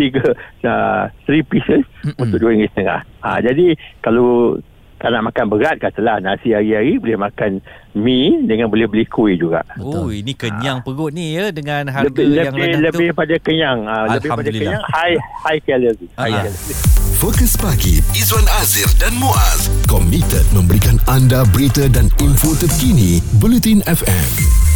tiga 0.00 0.32
uh, 0.64 1.12
three 1.28 1.44
pieces 1.44 1.84
Mm-mm. 2.00 2.24
untuk 2.24 2.40
RM2.5. 2.40 2.88
Uh, 3.20 3.38
jadi 3.44 3.66
kalau 4.00 4.56
kalau 5.00 5.16
nak 5.16 5.32
makan 5.32 5.46
berat 5.48 5.76
katalah 5.80 6.20
nasi 6.20 6.52
hari-hari 6.52 7.00
boleh 7.00 7.16
makan 7.16 7.64
mi 7.96 8.44
dengan 8.44 8.68
boleh 8.68 8.84
beli 8.84 9.08
kuih 9.08 9.40
juga. 9.40 9.64
Oh 9.80 10.12
ini 10.12 10.36
kenyang 10.36 10.78
ha. 10.78 10.84
perut 10.84 11.10
ni 11.16 11.34
ya 11.34 11.48
dengan 11.48 11.88
harga 11.88 12.12
lebih, 12.12 12.36
yang 12.36 12.52
lebih, 12.52 12.60
rendah 12.68 12.80
lebih 12.84 13.08
tu. 13.08 13.16
pada 13.16 13.34
kenyang. 13.40 13.78
Uh, 13.88 14.06
lebih 14.12 14.30
pada 14.30 14.50
kenyang 14.52 14.84
high 14.92 15.16
high 15.48 15.60
calorie. 15.64 16.10
High 16.20 16.36
ah. 16.36 16.42
calorie. 16.44 16.76
Fokus 17.16 17.52
pagi 17.56 18.00
Izwan 18.16 18.44
Azir 18.60 18.88
dan 19.00 19.16
Muaz 19.16 19.72
komited 19.88 20.44
memberikan 20.52 20.96
anda 21.08 21.44
berita 21.52 21.84
dan 21.88 22.08
info 22.20 22.56
terkini 22.56 23.20
Bulletin 23.40 23.84
FM 23.84 24.69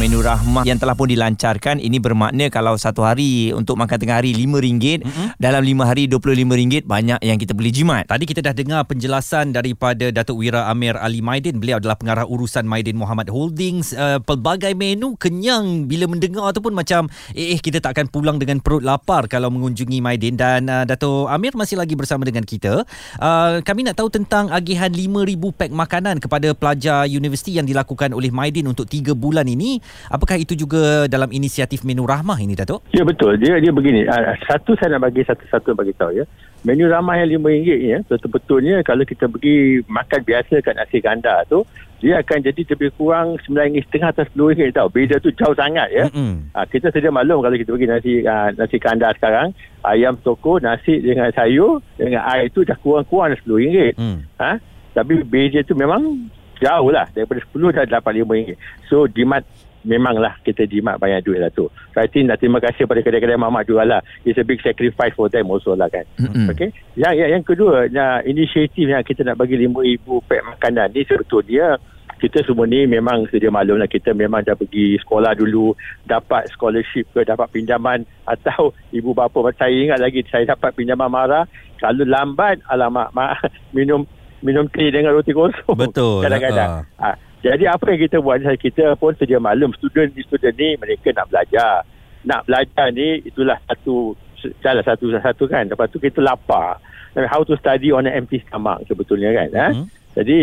menu 0.00 0.24
rahmah 0.24 0.64
yang 0.64 0.80
telah 0.80 0.96
pun 0.96 1.04
dilancarkan. 1.04 1.76
Ini 1.76 2.00
bermakna 2.00 2.48
kalau 2.48 2.80
satu 2.80 3.04
hari 3.04 3.52
untuk 3.52 3.76
makan 3.76 4.00
tengah 4.00 4.24
hari 4.24 4.32
RM5 4.32 5.04
mm-hmm. 5.04 5.26
dalam 5.36 5.60
5 5.60 5.84
hari 5.84 6.08
RM25 6.08 6.88
banyak 6.88 7.20
yang 7.20 7.36
kita 7.36 7.52
boleh 7.52 7.68
jimat. 7.68 8.08
Tadi 8.08 8.24
kita 8.24 8.40
dah 8.40 8.56
dengar 8.56 8.88
penjelasan 8.88 9.52
daripada 9.52 10.08
Datuk 10.08 10.40
Wira 10.40 10.64
Amir 10.72 10.96
Ali 10.96 11.20
Maidin. 11.20 11.60
Beliau 11.60 11.76
adalah 11.76 12.00
pengarah 12.00 12.24
urusan 12.24 12.64
Maidin 12.64 12.96
Muhammad 12.96 13.28
Holdings. 13.28 13.92
Uh, 13.92 14.16
pelbagai 14.24 14.72
menu 14.72 15.12
kenyang 15.20 15.84
bila 15.84 16.08
mendengar 16.08 16.48
ataupun 16.48 16.72
macam 16.72 17.12
eh, 17.36 17.52
eh 17.52 17.60
kita 17.60 17.84
tak 17.84 17.92
akan 17.92 18.08
pulang 18.08 18.40
dengan 18.40 18.64
perut 18.64 18.80
lapar 18.80 19.28
kalau 19.28 19.52
mengunjungi 19.52 20.00
Maidin. 20.00 20.40
Dan 20.40 20.72
uh, 20.72 20.88
Datuk 20.88 21.28
Amir 21.28 21.52
masih 21.52 21.76
lagi 21.76 21.92
bersama 22.00 22.24
dengan 22.24 22.48
kita. 22.48 22.88
Uh, 23.20 23.60
kami 23.60 23.84
nak 23.84 24.00
tahu 24.00 24.08
tentang 24.08 24.48
agihan 24.48 24.88
5000 24.88 25.36
pack 25.52 25.68
makanan 25.68 26.16
kepada 26.16 26.56
pelajar 26.56 27.04
universiti 27.04 27.60
yang 27.60 27.68
dilakukan 27.68 28.16
oleh 28.16 28.32
Maidin 28.32 28.72
untuk 28.72 28.88
3 28.88 29.12
bulan 29.12 29.44
ini 29.44 29.81
Apakah 30.08 30.36
itu 30.38 30.54
juga 30.54 31.06
dalam 31.06 31.30
inisiatif 31.30 31.82
menu 31.82 32.06
rahmah 32.06 32.38
ini 32.40 32.56
Datuk? 32.58 32.86
Ya 32.94 33.02
betul. 33.02 33.38
Dia 33.38 33.58
dia 33.58 33.72
begini. 33.74 34.06
Ah, 34.06 34.34
satu 34.48 34.74
saya 34.78 34.96
nak 34.96 35.10
bagi 35.10 35.22
satu-satu 35.26 35.74
bagi 35.76 35.94
tahu 35.94 36.16
ya. 36.16 36.24
Menu 36.62 36.86
ramah 36.86 37.18
yang 37.18 37.42
RM5 37.42 37.74
ya, 37.74 37.98
betul-betulnya 38.06 38.86
kalau 38.86 39.02
kita 39.02 39.26
pergi 39.26 39.82
makan 39.90 40.20
biasa 40.22 40.62
kat 40.62 40.78
nasi 40.78 41.02
ganda 41.02 41.42
tu, 41.50 41.66
dia 41.98 42.22
akan 42.22 42.38
jadi 42.38 42.62
lebih 42.62 42.94
kurang 42.94 43.34
RM9.5 43.42 43.98
atau 43.98 44.22
RM10 44.30 44.70
tau. 44.70 44.86
Beza 44.86 45.18
tu 45.18 45.34
jauh 45.34 45.54
sangat 45.58 45.90
ya. 45.90 46.06
Mm-hmm. 46.06 46.54
Ha, 46.54 46.66
kita 46.70 46.94
sedia 46.94 47.10
maklum 47.10 47.42
kalau 47.42 47.54
kita 47.58 47.70
pergi 47.74 47.88
nasi 47.90 48.12
uh, 48.22 48.50
nasi 48.54 48.78
kanda 48.78 49.10
sekarang, 49.18 49.50
ayam 49.82 50.14
toko, 50.22 50.62
nasi 50.62 51.02
dengan 51.02 51.34
sayur, 51.34 51.82
dengan 51.98 52.22
air 52.30 52.46
tu 52.54 52.62
dah 52.62 52.78
kurang-kurang 52.78 53.34
RM10. 53.42 53.98
Mm. 53.98 54.18
Ha? 54.38 54.52
Tapi 54.94 55.14
beza 55.26 55.66
tu 55.66 55.74
memang 55.74 56.30
jauh 56.62 56.90
lah. 56.94 57.10
Daripada 57.10 57.42
10 57.42 57.74
dah 57.74 57.84
dapat 57.86 58.22
RM5. 58.22 58.54
So, 58.86 59.10
jimat 59.10 59.42
memanglah 59.82 60.38
kita 60.46 60.66
jimat 60.66 60.98
banyak 60.98 61.22
duit 61.26 61.42
lah 61.42 61.50
tu. 61.50 61.66
So 61.94 61.98
I 61.98 62.08
think 62.08 62.30
nak 62.30 62.38
terima 62.38 62.62
kasih 62.62 62.86
pada 62.86 63.02
kedai-kedai 63.02 63.38
mamak 63.38 63.66
juga 63.66 63.86
lah. 63.86 64.00
It's 64.22 64.38
a 64.38 64.46
big 64.46 64.62
sacrifice 64.62 65.14
for 65.14 65.28
them 65.28 65.50
also 65.50 65.74
lah 65.74 65.90
kan. 65.90 66.06
Mm-hmm. 66.18 66.46
Okay. 66.54 66.70
Yang, 66.94 67.14
yang, 67.18 67.30
yang 67.38 67.44
kedua, 67.44 67.90
yang 67.90 68.22
inisiatif 68.26 68.86
yang 68.86 69.02
kita 69.02 69.26
nak 69.26 69.38
bagi 69.38 69.58
RM5,000 69.58 70.06
pack 70.26 70.42
makanan 70.56 70.86
ni 70.94 71.02
sebetulnya 71.06 71.78
kita 72.22 72.38
semua 72.46 72.70
ni 72.70 72.86
memang 72.86 73.26
sedia 73.34 73.50
maklum 73.50 73.82
lah 73.82 73.90
kita 73.90 74.14
memang 74.14 74.46
dah 74.46 74.54
pergi 74.54 74.94
sekolah 75.02 75.34
dulu 75.34 75.74
dapat 76.06 76.46
scholarship 76.54 77.10
ke 77.10 77.26
dapat 77.26 77.50
pinjaman 77.50 78.06
atau 78.22 78.70
ibu 78.94 79.10
bapa 79.10 79.50
saya 79.58 79.74
ingat 79.74 79.98
lagi 79.98 80.22
saya 80.30 80.54
dapat 80.54 80.70
pinjaman 80.78 81.10
marah 81.10 81.50
kalau 81.82 82.06
lambat 82.06 82.62
alamak 82.70 83.10
mak, 83.10 83.42
minum 83.76 84.06
minum 84.38 84.70
teh 84.70 84.86
dengan 84.94 85.18
roti 85.18 85.34
kosong 85.34 85.74
betul 85.74 86.22
kadang-kadang 86.22 86.86
uh. 86.86 87.02
ha, 87.02 87.18
Jadi 87.42 87.64
apa 87.66 87.84
yang 87.90 88.00
kita 88.06 88.22
buat 88.22 88.38
ni 88.38 88.54
kita 88.54 88.94
pun 88.94 89.18
sedia 89.18 89.42
maklum 89.42 89.74
student-student 89.74 90.54
ni 90.54 90.78
mereka 90.78 91.10
nak 91.10 91.26
belajar. 91.26 91.82
Nak 92.22 92.46
belajar 92.46 92.86
ni 92.94 93.18
itulah 93.26 93.58
satu 93.66 94.14
salah 94.62 94.86
satu 94.86 95.10
satu 95.10 95.44
kan. 95.50 95.66
Lepas 95.66 95.90
tu 95.90 95.98
kita 95.98 96.22
lapar. 96.22 96.78
How 97.12 97.42
to 97.44 97.58
study 97.58 97.90
on 97.90 98.06
an 98.06 98.14
empty 98.14 98.40
stomach 98.46 98.86
sebetulnya 98.86 99.34
kan. 99.34 99.48
Mm-hmm. 99.50 99.84
Ha? 99.84 100.14
Jadi 100.22 100.38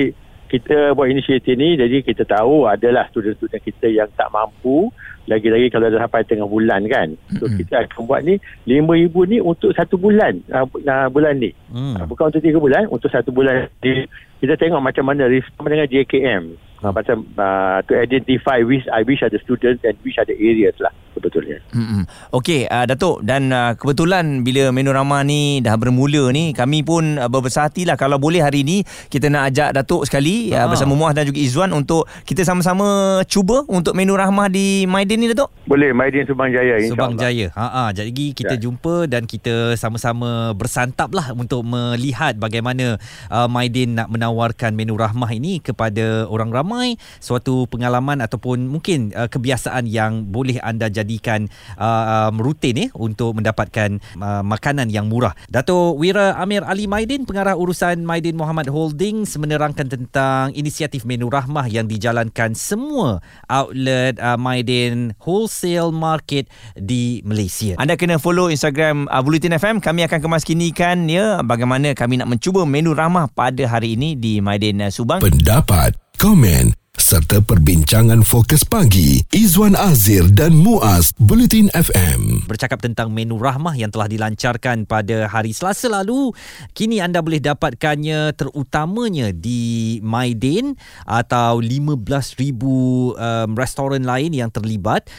kita 0.49 0.97
buat 0.97 1.07
inisiatif 1.07 1.53
ni 1.53 1.77
jadi 1.77 2.01
kita 2.01 2.25
tahu 2.25 2.65
adalah 2.65 3.05
student-student 3.13 3.61
kita 3.61 3.85
yang 3.85 4.09
tak 4.17 4.33
mampu 4.33 4.89
lagi-lagi 5.29 5.69
kalau 5.69 5.93
dah 5.93 6.01
sampai 6.01 6.25
tengah 6.25 6.49
bulan 6.49 6.89
kan 6.89 7.13
so 7.37 7.45
mm-hmm. 7.45 7.61
kita 7.61 7.85
akan 7.85 8.01
buat 8.09 8.25
ni 8.25 8.41
RM5,000 8.65 9.15
ni 9.29 9.37
untuk 9.45 9.69
satu 9.77 10.01
bulan 10.01 10.41
uh, 10.49 10.65
bulan 11.13 11.37
ni 11.37 11.53
mm. 11.69 12.01
uh, 12.01 12.05
bukan 12.09 12.33
untuk 12.33 12.41
tiga 12.41 12.57
bulan 12.57 12.89
untuk 12.89 13.13
satu 13.13 13.29
bulan 13.29 13.69
di, 13.77 14.09
kita 14.41 14.57
tengok 14.57 14.81
macam 14.81 15.05
mana 15.05 15.29
respon 15.29 15.69
dengan 15.69 15.85
JKM 15.85 16.68
macam 16.83 17.27
uh, 17.35 17.83
to 17.83 17.99
identify 17.99 18.63
which 18.63 18.87
I 18.87 19.03
wish 19.03 19.19
are 19.21 19.29
the 19.29 19.39
students 19.43 19.83
and 19.83 19.99
which 20.03 20.15
are 20.15 20.25
the 20.25 20.39
areas 20.39 20.79
lah 20.79 20.91
sebetulnya. 21.13 21.57
Hmm. 21.73 22.05
Okey, 22.33 22.65
uh, 22.69 22.85
Datuk 22.85 23.21
dan 23.25 23.49
uh, 23.51 23.73
kebetulan 23.77 24.41
bila 24.45 24.71
Menorama 24.73 25.21
ni 25.25 25.59
dah 25.59 25.75
bermula 25.75 26.29
ni, 26.33 26.51
kami 26.53 26.81
pun 26.81 27.17
uh, 27.17 27.27
berbesar 27.27 27.69
hatilah 27.69 27.99
kalau 27.99 28.17
boleh 28.17 28.41
hari 28.41 28.65
ni 28.65 28.83
kita 29.11 29.29
nak 29.29 29.53
ajak 29.53 29.69
Datuk 29.75 30.05
sekali 30.05 30.51
uh, 30.53 30.69
bersama 30.69 30.93
Muaz 30.93 31.13
dan 31.17 31.25
juga 31.25 31.39
Izwan 31.39 31.71
untuk 31.73 32.05
kita 32.25 32.45
sama-sama 32.45 33.21
cuba 33.25 33.65
untuk 33.67 33.93
menu 33.93 34.15
rahmah 34.15 34.47
di 34.51 34.85
Maidin 34.85 35.21
ni 35.21 35.27
Datuk. 35.31 35.49
Boleh, 35.69 35.93
Maidin 35.93 36.25
Subang 36.25 36.49
Jaya 36.49 36.81
insya-Allah. 36.81 37.13
Subang 37.13 37.13
Jaya. 37.17 37.47
Ha 37.53 37.67
ah, 37.69 37.89
jadi 37.93 38.25
kita 38.33 38.57
ya. 38.57 38.61
jumpa 38.61 39.05
dan 39.05 39.29
kita 39.29 39.77
sama-sama 39.77 40.51
bersantap 40.57 41.13
lah 41.13 41.31
untuk 41.33 41.61
melihat 41.65 42.35
bagaimana 42.35 42.97
uh, 43.29 43.47
Maidin 43.47 43.95
nak 43.95 44.09
menawarkan 44.09 44.73
menu 44.73 44.97
rahmah 44.97 45.29
ini 45.29 45.61
kepada 45.61 46.25
orang 46.27 46.49
ramai 46.49 46.97
suatu 47.21 47.69
pengalaman 47.69 48.19
ataupun 48.19 48.65
mungkin 48.67 49.13
uh, 49.13 49.29
kebiasaan 49.29 49.85
yang 49.85 50.27
boleh 50.27 50.57
anda 50.59 50.89
jadikan 51.01 51.47
uh, 51.79 52.29
um, 52.29 52.43
rutin 52.43 52.75
eh 52.77 52.89
untuk 52.95 53.39
mendapatkan 53.39 53.99
uh, 54.19 54.43
makanan 54.43 54.91
yang 54.91 55.07
murah. 55.07 55.33
Dato 55.47 55.95
Wira 55.95 56.35
Amir 56.37 56.63
Ali 56.67 56.85
Maidin 56.85 57.23
pengarah 57.23 57.55
urusan 57.55 58.03
Maidin 58.03 58.35
Muhammad 58.35 58.67
Holdings 58.71 59.35
menerangkan 59.39 59.87
tentang 59.87 60.51
inisiatif 60.53 61.03
menu 61.07 61.31
rahmah 61.31 61.67
yang 61.67 61.87
dijalankan 61.87 62.53
semua 62.53 63.23
outlet 63.47 64.17
uh, 64.19 64.35
Maidin 64.39 65.15
Wholesale 65.23 65.91
Market 65.93 66.47
di 66.75 67.23
Malaysia. 67.27 67.75
Anda 67.79 67.99
kena 67.99 68.17
follow 68.17 68.47
Instagram 68.47 69.07
uh, 69.11 69.21
Bulletin 69.21 69.55
FM. 69.55 69.83
Kami 69.83 70.05
akan 70.07 70.19
kemaskinikan 70.19 71.07
ya 71.07 71.41
bagaimana 71.43 71.91
kami 71.93 72.19
nak 72.19 72.29
mencuba 72.31 72.63
menu 72.63 72.95
rahmah 72.95 73.31
pada 73.31 73.63
hari 73.67 73.99
ini 73.99 74.15
di 74.15 74.39
Maidin 74.39 74.83
uh, 74.83 74.91
Subang. 74.91 75.19
Pendapat, 75.23 75.95
komen 76.19 76.78
serta 77.09 77.41
perbincangan 77.41 78.21
fokus 78.21 78.61
pagi. 78.61 79.25
Izwan 79.33 79.73
Azir 79.73 80.29
dan 80.29 80.53
Muaz 80.53 81.09
Bulletin 81.17 81.65
FM. 81.73 82.45
Bercakap 82.45 82.85
tentang 82.85 83.09
menu 83.09 83.41
rahmah 83.41 83.73
yang 83.73 83.89
telah 83.89 84.05
dilancarkan 84.05 84.85
pada 84.85 85.25
hari 85.25 85.49
Selasa 85.49 85.89
lalu, 85.89 86.29
kini 86.77 87.01
anda 87.01 87.25
boleh 87.25 87.41
dapatkannya 87.41 88.37
terutamanya 88.37 89.33
di 89.33 89.97
Maidin 90.05 90.77
atau 91.09 91.57
15,000 91.57 91.97
um, 91.97 93.49
restoran 93.57 94.05
lain 94.05 94.29
yang 94.29 94.53
terlibat 94.53 95.09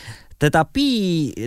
tetapi 0.40 0.88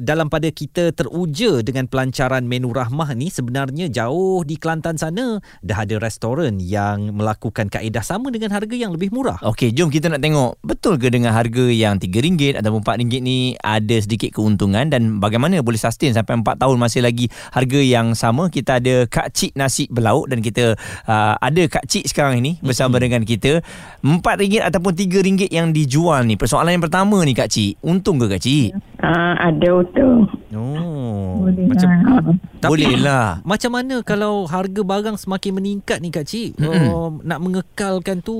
dalam 0.05 0.29
pada 0.29 0.53
kita 0.53 0.93
teruja 0.93 1.65
dengan 1.65 1.89
pelancaran 1.89 2.45
menu 2.45 2.69
rahmah 2.69 3.17
ni 3.17 3.33
sebenarnya 3.33 3.89
jauh 3.89 4.45
di 4.45 4.53
Kelantan 4.61 5.01
sana 5.01 5.41
dah 5.65 5.81
ada 5.81 5.97
restoran 5.97 6.61
yang 6.61 7.17
melakukan 7.17 7.73
kaedah 7.73 8.05
sama 8.05 8.29
dengan 8.29 8.53
harga 8.53 8.77
yang 8.77 8.93
lebih 8.93 9.09
murah. 9.09 9.41
Okey, 9.41 9.73
jom 9.73 9.89
kita 9.89 10.13
nak 10.13 10.21
tengok 10.21 10.61
betul 10.61 11.01
ke 11.01 11.09
dengan 11.09 11.33
harga 11.33 11.73
yang 11.73 11.97
RM3 11.97 12.61
ataupun 12.61 12.85
RM4 12.85 13.23
ni 13.23 13.57
ada 13.57 13.95
sedikit 13.97 14.35
keuntungan 14.37 14.91
dan 14.91 15.17
bagaimana 15.17 15.63
boleh 15.65 15.81
sustain 15.81 16.13
sampai 16.13 16.37
4 16.45 16.61
tahun 16.61 16.77
masih 16.77 17.01
lagi 17.01 17.33
harga 17.49 17.79
yang 17.81 18.13
sama. 18.13 18.53
Kita 18.53 18.77
ada 18.77 19.09
Kak 19.09 19.33
Cik 19.33 19.57
Nasi 19.57 19.89
Belauk 19.89 20.29
dan 20.29 20.45
kita 20.45 20.77
uh, 21.09 21.33
ada 21.41 21.63
Kak 21.65 21.89
Cik 21.89 22.13
sekarang 22.13 22.45
ini 22.45 22.61
bersama 22.61 23.01
hmm. 23.01 23.03
dengan 23.09 23.21
kita. 23.25 23.65
RM4 24.05 24.69
ataupun 24.69 24.93
RM3 24.93 25.49
yang 25.49 25.73
dijual 25.73 26.27
ni. 26.29 26.37
Persoalan 26.37 26.77
yang 26.77 26.83
pertama 26.83 27.17
ni 27.25 27.33
Kak 27.33 27.49
Cik, 27.49 27.81
untung 27.81 28.21
ke 28.21 28.29
Kak 28.29 28.43
Cik? 28.43 28.82
Uh, 29.03 29.35
ada 29.35 29.83
untung. 29.83 30.31
Oh, 30.55 31.43
boleh 31.43 31.67
macam 31.67 31.89
lah. 31.91 32.23
Tapi, 32.63 32.71
Boleh 32.71 32.95
lah. 33.03 33.43
Macam 33.43 33.75
mana 33.75 33.99
kalau 33.99 34.47
harga 34.47 34.79
barang 34.79 35.19
semakin 35.19 35.59
meningkat 35.59 35.99
ni 35.99 36.07
Kak 36.07 36.23
Cik? 36.23 36.55
Mm-hmm. 36.55 36.87
Uh, 36.87 37.09
nak 37.27 37.43
mengekalkan 37.43 38.23
tu 38.23 38.37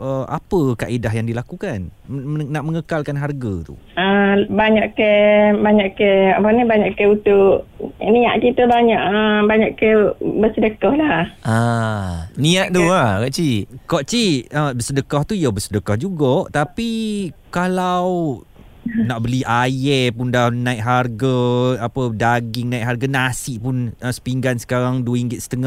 uh, 0.00 0.24
apa 0.24 0.86
kaedah 0.86 1.12
yang 1.12 1.28
dilakukan? 1.28 1.92
M- 2.08 2.48
nak 2.48 2.64
mengekalkan 2.64 3.20
harga 3.20 3.52
tu? 3.60 3.76
Uh, 3.98 4.48
banyak 4.48 4.88
ke 4.96 5.12
banyak 5.60 5.92
ke 5.92 6.32
apa 6.32 6.48
ni 6.48 6.62
banyak 6.64 6.90
ke 6.96 7.04
untuk 7.04 7.68
niat 8.00 8.40
kita 8.40 8.64
banyak 8.64 9.00
uh, 9.04 9.44
banyak 9.44 9.76
ke 9.76 10.16
bersedekah 10.22 10.94
lah. 10.96 11.20
Ah, 11.44 12.32
niat 12.40 12.72
tu 12.72 12.88
lah 12.88 13.20
Kak 13.20 13.32
Cik. 13.36 13.84
Kak 13.84 14.04
Cik, 14.08 14.48
uh, 14.48 14.72
bersedekah 14.72 15.22
tu 15.28 15.36
ya 15.36 15.52
bersedekah 15.52 16.00
juga. 16.00 16.48
Tapi 16.48 17.28
kalau 17.52 18.40
nak 18.84 19.18
beli 19.22 19.44
air 19.44 20.10
pun 20.10 20.32
dah 20.32 20.48
naik 20.48 20.80
harga 20.80 21.36
apa 21.84 22.00
daging 22.16 22.72
naik 22.72 22.84
harga 22.86 23.06
nasi 23.06 23.60
pun 23.60 23.92
uh, 24.00 24.12
sepinggan 24.12 24.56
sekarang 24.56 25.04
RM2.5 25.04 25.60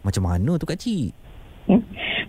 macam 0.00 0.22
mana 0.24 0.52
tu 0.58 0.66
kak 0.66 0.80
cik? 0.80 1.14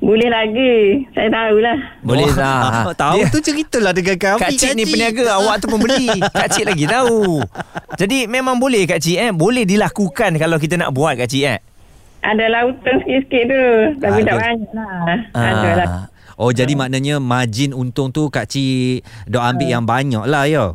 Boleh 0.01 0.29
lagi. 0.33 1.05
Saya 1.13 1.29
tahulah. 1.29 1.77
Boleh 2.01 2.29
lah. 2.33 2.89
Tahu 3.01 3.21
tu 3.29 3.39
ceritalah 3.41 3.93
dengan 3.93 4.17
kami 4.17 4.41
Kak 4.41 4.51
Cik 4.53 4.73
ni 4.73 4.83
peniaga 4.89 5.23
Awak 5.41 5.61
tu 5.61 5.67
pembeli 5.69 6.09
Kak 6.19 6.57
Cik 6.57 6.65
lagi 6.73 6.85
tahu. 6.89 7.41
Jadi 7.97 8.25
memang 8.25 8.57
boleh 8.57 8.89
Kak 8.89 8.97
Cik 9.01 9.17
eh? 9.17 9.31
Boleh 9.33 9.65
dilakukan 9.65 10.37
Kalau 10.41 10.57
kita 10.57 10.77
nak 10.77 10.93
buat 10.93 11.17
Kak 11.17 11.29
Cik 11.29 11.45
eh? 11.45 11.59
Ada 12.21 12.45
lautan 12.53 13.01
sikit-sikit 13.01 13.43
tu. 13.49 13.65
Tapi 13.97 14.19
Ada. 14.21 14.29
tak 14.29 14.37
banyak 14.41 14.71
lah. 14.77 15.17
Ada 15.33 15.69
lah 15.73 16.10
Oh 16.41 16.49
jadi 16.49 16.73
maknanya 16.73 17.21
margin 17.21 17.69
untung 17.69 18.09
tu 18.09 18.33
Kak 18.33 18.49
Cik 18.49 19.05
Dok 19.29 19.45
ambil 19.45 19.67
uh. 19.69 19.71
yang 19.77 19.85
banyak 19.85 20.25
lah 20.25 20.49
ya 20.49 20.65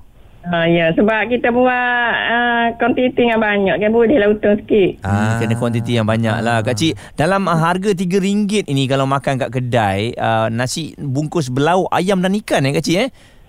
Uh, 0.47 0.63
ya 0.71 0.95
sebab 0.95 1.27
kita 1.27 1.51
buat 1.51 2.11
uh, 2.31 2.71
kuantiti 2.79 3.27
yang 3.27 3.43
banyak 3.43 3.83
kan 3.83 3.91
boleh 3.91 4.15
lah 4.15 4.31
untung 4.31 4.55
sikit. 4.63 5.03
Ah, 5.03 5.35
hmm, 5.35 5.43
kena 5.43 5.55
kuantiti 5.59 5.99
yang 5.99 6.07
banyak 6.07 6.39
lah. 6.39 6.63
Kak 6.63 6.79
Cik, 6.79 7.19
dalam 7.19 7.51
uh, 7.51 7.59
harga 7.59 7.91
RM3 7.91 8.71
ini 8.71 8.87
kalau 8.87 9.11
makan 9.11 9.43
kat 9.43 9.51
kedai, 9.51 10.15
uh, 10.15 10.47
nasi 10.47 10.95
bungkus 11.03 11.51
belau 11.51 11.91
ayam 11.91 12.23
dan 12.23 12.39
ikan 12.39 12.63
eh 12.63 12.79
Kak 12.79 12.87
Cik 12.87 12.95
eh? 12.95 13.09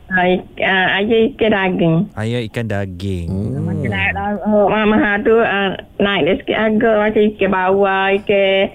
Uh, 0.10 0.42
uh, 0.58 0.88
ayam 0.98 1.38
ikan 1.38 1.54
daging. 1.54 1.96
Ayam 2.18 2.42
ikan 2.50 2.66
daging. 2.66 3.28
Hmm. 3.30 3.78
Naik 3.78 4.12
lah. 4.18 4.34
Oh, 4.50 4.66
mahal 4.66 5.22
tu 5.22 5.38
uh, 5.38 5.78
naik 6.02 6.22
dia 6.26 6.34
sikit 6.42 6.58
harga 6.58 6.92
macam 6.98 7.22
ikan 7.30 7.50
bawah, 7.54 8.06
ikan 8.26 8.74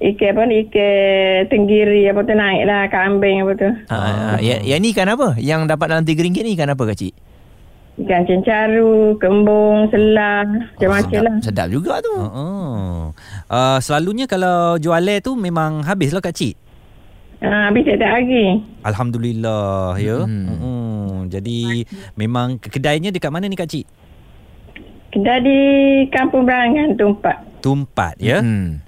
Ikan 0.00 0.32
apa 0.32 0.42
ni? 0.48 0.64
Ikan 0.64 1.52
tenggiri 1.52 2.08
apa 2.08 2.24
tu 2.24 2.32
naik 2.32 2.64
lah. 2.64 2.88
Kambing 2.88 3.44
apa 3.44 3.52
tu. 3.52 3.68
Ah, 3.92 4.40
ya, 4.40 4.56
yang 4.64 4.80
ni 4.80 4.96
ikan 4.96 5.12
apa? 5.12 5.36
Yang 5.36 5.68
dapat 5.68 5.86
dalam 5.92 6.08
RM3 6.08 6.40
ni 6.40 6.56
ikan 6.56 6.72
apa 6.72 6.82
Kak 6.88 6.96
Cik? 6.96 7.14
Ikan 8.00 8.24
cencaru, 8.24 9.20
kembung, 9.20 9.92
selang, 9.92 10.72
macam-macam 10.72 11.04
sedap, 11.12 11.26
lah. 11.28 11.36
Sedap 11.44 11.68
juga 11.68 12.00
tu. 12.00 12.16
Uh-uh. 12.16 13.12
Uh, 13.44 13.78
selalunya 13.84 14.24
kalau 14.24 14.80
jual 14.80 15.04
tu 15.20 15.36
memang 15.36 15.84
habis 15.84 16.16
lah 16.16 16.24
Kak 16.24 16.32
Cik? 16.32 16.56
Uh, 17.44 17.68
habis 17.68 17.84
tak 17.84 18.00
lagi. 18.00 18.56
Alhamdulillah 18.80 20.00
ya. 20.00 20.24
Hmm. 20.24 20.48
Uh-uh. 20.48 21.08
Jadi 21.28 21.84
memang 22.16 22.56
kedainya 22.56 23.12
dekat 23.12 23.28
mana 23.28 23.44
ni 23.44 23.56
Kak 23.56 23.68
Cik? 23.68 23.84
Kedai 25.12 25.44
di 25.44 25.58
Kampung 26.08 26.48
Berangan, 26.48 26.96
Tumpat. 26.96 27.36
Tumpat 27.60 28.16
ya. 28.16 28.40
Hmm. 28.40 28.80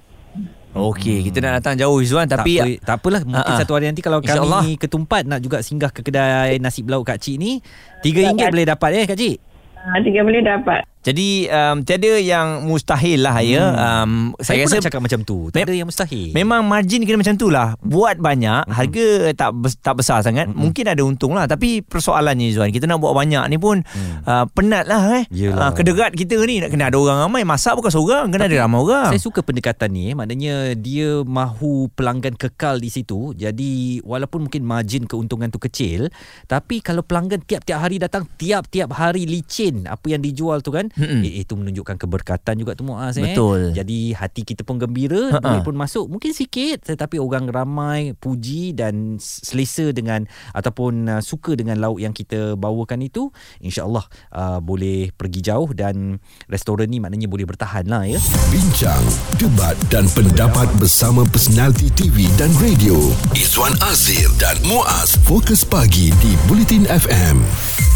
Okey, 0.73 1.21
hmm. 1.21 1.25
kita 1.29 1.37
nak 1.45 1.53
datang 1.61 1.77
jauh 1.77 2.01
Izzuan 2.01 2.25
tapi 2.25 2.57
tak, 2.57 2.65
apa, 2.65 2.81
tak 2.81 2.95
apalah 2.97 3.21
mungkin 3.21 3.45
uh-uh. 3.45 3.59
satu 3.61 3.71
hari 3.77 3.85
nanti 3.93 4.01
kalau 4.01 4.19
kami 4.25 4.73
ketumpat 4.81 5.21
nak 5.29 5.37
juga 5.37 5.61
singgah 5.61 5.93
ke 5.93 6.01
kedai 6.01 6.57
nasi 6.57 6.81
belau 6.81 7.05
Kak 7.05 7.21
Cik 7.21 7.35
ni 7.37 7.61
RM3 8.01 8.49
boleh 8.49 8.65
dapat 8.65 8.89
eh 8.97 9.05
Kak 9.05 9.17
Cik? 9.17 9.37
Ah, 9.83 9.99
tiga 10.01 10.25
boleh 10.25 10.41
dapat. 10.41 10.81
Jadi 11.03 11.51
um, 11.51 11.83
tiada 11.83 12.15
yang 12.15 12.63
mustahil 12.63 13.19
lah 13.19 13.43
ya. 13.43 13.59
Hmm. 13.59 13.75
Um, 13.75 14.11
saya, 14.39 14.63
saya 14.63 14.79
rasa 14.79 14.87
cakap 14.87 15.03
macam 15.03 15.19
tu. 15.27 15.51
Tiada 15.51 15.75
yang 15.75 15.91
mustahil. 15.91 16.31
Memang 16.31 16.63
margin 16.63 17.03
kena 17.03 17.19
macam 17.19 17.35
tu 17.35 17.51
lah. 17.51 17.75
Buat 17.83 18.23
banyak, 18.23 18.71
hmm. 18.71 18.71
harga 18.71 19.07
tak 19.35 19.51
tak 19.83 19.95
besar 19.99 20.23
sangat. 20.23 20.47
Hmm. 20.47 20.55
Mungkin 20.55 20.87
ada 20.87 21.03
untung 21.03 21.35
lah. 21.35 21.43
Tapi 21.43 21.83
persoalannya 21.83 22.55
Zuan, 22.55 22.71
kita 22.71 22.87
nak 22.87 23.03
buat 23.03 23.11
banyak 23.11 23.43
ni 23.51 23.59
pun 23.59 23.83
hmm. 23.83 24.23
uh, 24.23 24.45
penat 24.55 24.87
lah 24.87 25.03
eh. 25.19 25.23
Uh, 25.27 25.71
kederat 25.75 26.15
kita 26.15 26.39
ni 26.47 26.63
nak 26.63 26.71
kena 26.71 26.87
ada 26.87 26.95
orang 26.95 27.19
ramai. 27.27 27.43
Masak 27.43 27.75
bukan 27.75 27.91
seorang, 27.91 28.31
kena 28.31 28.47
Tapi 28.47 28.55
ada 28.55 28.63
ramai 28.63 28.79
orang. 28.79 29.11
Saya 29.11 29.19
suka 29.19 29.43
pendekatan 29.43 29.91
ni. 29.91 30.11
Eh. 30.11 30.13
Maknanya 30.15 30.79
dia 30.79 31.19
mahu 31.27 31.91
pelanggan 31.91 32.39
kekal 32.39 32.79
di 32.79 32.87
situ. 32.87 33.35
Jadi 33.35 33.99
walaupun 34.07 34.47
mungkin 34.47 34.63
margin 34.63 35.03
keuntungan 35.03 35.51
tu 35.51 35.59
kecil. 35.59 36.07
Tapi 36.47 36.79
kalau 36.79 37.03
pelanggan 37.03 37.43
tiap-tiap 37.43 37.83
hari 37.83 37.99
datang, 37.99 38.23
tiap-tiap 38.39 38.95
hari 38.95 39.27
licin 39.27 39.83
apa 39.83 40.07
yang 40.07 40.23
dijual 40.23 40.63
tu 40.63 40.71
kan 40.71 40.92
mm 40.97 41.21
itu 41.33 41.53
menunjukkan 41.57 41.97
keberkatan 41.97 42.55
juga 42.61 42.77
tu 42.77 42.85
Muaz 42.85 43.17
eh. 43.17 43.33
Betul. 43.33 43.73
Jadi 43.73 44.13
hati 44.13 44.45
kita 44.45 44.61
pun 44.61 44.77
gembira, 44.77 45.33
Ha-ha. 45.33 45.41
duit 45.41 45.65
pun 45.65 45.75
masuk 45.75 46.07
mungkin 46.07 46.31
sikit 46.31 46.85
tetapi 46.85 47.17
orang 47.17 47.49
ramai 47.49 48.13
puji 48.15 48.77
dan 48.77 49.17
selesa 49.17 49.89
dengan 49.91 50.27
ataupun 50.53 51.09
uh, 51.09 51.21
suka 51.23 51.57
dengan 51.57 51.81
lauk 51.81 51.99
yang 51.99 52.13
kita 52.13 52.53
bawakan 52.55 53.01
itu, 53.01 53.33
insya-Allah 53.59 54.05
uh, 54.31 54.59
boleh 54.61 55.09
pergi 55.15 55.41
jauh 55.41 55.69
dan 55.73 56.21
restoran 56.47 56.87
ni 56.87 57.01
maknanya 57.01 57.27
boleh 57.27 57.47
bertahan 57.47 57.85
lah 57.89 58.05
ya. 58.05 58.19
Bincang, 58.53 59.03
debat 59.41 59.75
dan 59.89 60.05
pendapat 60.13 60.69
bersama 60.77 61.25
personaliti 61.27 61.89
TV 61.93 62.29
dan 62.37 62.53
radio. 62.61 62.95
Izwan 63.33 63.73
Azir 63.89 64.29
dan 64.37 64.59
Muaz 64.67 65.17
Fokus 65.25 65.65
Pagi 65.65 66.13
di 66.21 66.37
Bulletin 66.45 66.85
FM. 66.89 67.92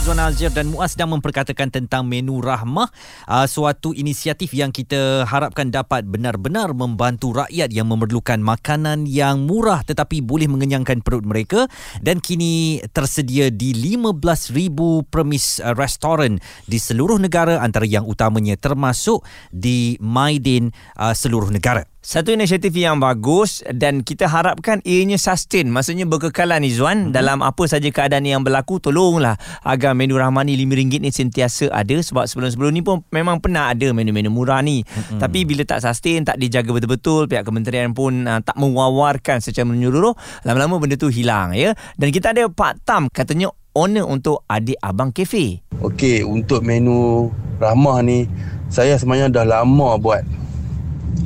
Zuan 0.00 0.16
Azir 0.16 0.48
dan 0.48 0.72
Muaz 0.72 0.96
sedang 0.96 1.12
memperkatakan 1.12 1.68
tentang 1.68 2.08
menu 2.08 2.40
rahmah 2.40 2.88
uh, 3.28 3.44
suatu 3.44 3.92
inisiatif 3.92 4.56
yang 4.56 4.72
kita 4.72 5.28
harapkan 5.28 5.68
dapat 5.68 6.08
benar-benar 6.08 6.72
membantu 6.72 7.36
rakyat 7.36 7.68
yang 7.68 7.84
memerlukan 7.84 8.40
makanan 8.40 9.04
yang 9.04 9.44
murah 9.44 9.84
tetapi 9.84 10.24
boleh 10.24 10.48
mengenyangkan 10.48 11.04
perut 11.04 11.28
mereka 11.28 11.68
dan 12.00 12.16
kini 12.16 12.80
tersedia 12.96 13.52
di 13.52 13.76
15,000 13.76 15.04
premis 15.04 15.60
uh, 15.60 15.76
restoran 15.76 16.40
di 16.64 16.80
seluruh 16.80 17.20
negara 17.20 17.60
antara 17.60 17.84
yang 17.84 18.08
utamanya 18.08 18.56
termasuk 18.56 19.20
di 19.52 20.00
Maidin 20.00 20.72
uh, 20.96 21.12
seluruh 21.12 21.52
negara. 21.52 21.84
Satu 22.00 22.32
inisiatif 22.32 22.72
yang 22.80 22.96
bagus 22.96 23.60
dan 23.76 24.00
kita 24.00 24.24
harapkan 24.24 24.80
ianya 24.88 25.20
sustain. 25.20 25.68
Maksudnya 25.68 26.08
berkekalan 26.08 26.64
Izwan 26.64 26.96
mm-hmm. 26.96 27.12
dalam 27.12 27.44
apa 27.44 27.68
saja 27.68 27.92
keadaan 27.92 28.24
yang 28.24 28.40
berlaku 28.40 28.80
tolonglah 28.80 29.36
agar 29.68 29.92
menu 29.92 30.16
rahmah 30.16 30.48
ni 30.48 30.56
RM5 30.56 30.96
ni 30.96 31.12
sentiasa 31.12 31.68
ada 31.68 31.92
sebab 32.00 32.24
sebelum-sebelum 32.24 32.72
ni 32.72 32.80
pun 32.80 33.04
memang 33.12 33.44
pernah 33.44 33.68
ada 33.68 33.92
menu-menu 33.92 34.32
murah 34.32 34.64
ni. 34.64 34.80
Mm-hmm. 34.80 35.20
Tapi 35.20 35.44
bila 35.44 35.68
tak 35.68 35.84
sustain, 35.84 36.24
tak 36.24 36.40
dijaga 36.40 36.72
betul-betul, 36.72 37.28
pihak 37.28 37.44
kementerian 37.44 37.92
pun 37.92 38.24
uh, 38.24 38.40
tak 38.40 38.56
mewawarkan 38.56 39.44
secara 39.44 39.68
menyeluruh, 39.68 40.16
lama-lama 40.48 40.80
benda 40.80 40.96
tu 40.96 41.12
hilang 41.12 41.52
ya. 41.52 41.76
Dan 42.00 42.16
kita 42.16 42.32
ada 42.32 42.48
Pak 42.48 42.80
Tam 42.88 43.12
katanya 43.12 43.52
owner 43.76 44.08
untuk 44.08 44.40
Adik 44.48 44.80
Abang 44.80 45.12
Cafe. 45.12 45.60
Okey, 45.84 46.24
untuk 46.24 46.64
menu 46.64 47.28
ramah 47.60 48.00
ni 48.00 48.24
saya 48.72 48.96
sebenarnya 48.96 49.28
dah 49.28 49.44
lama 49.44 50.00
buat. 50.00 50.39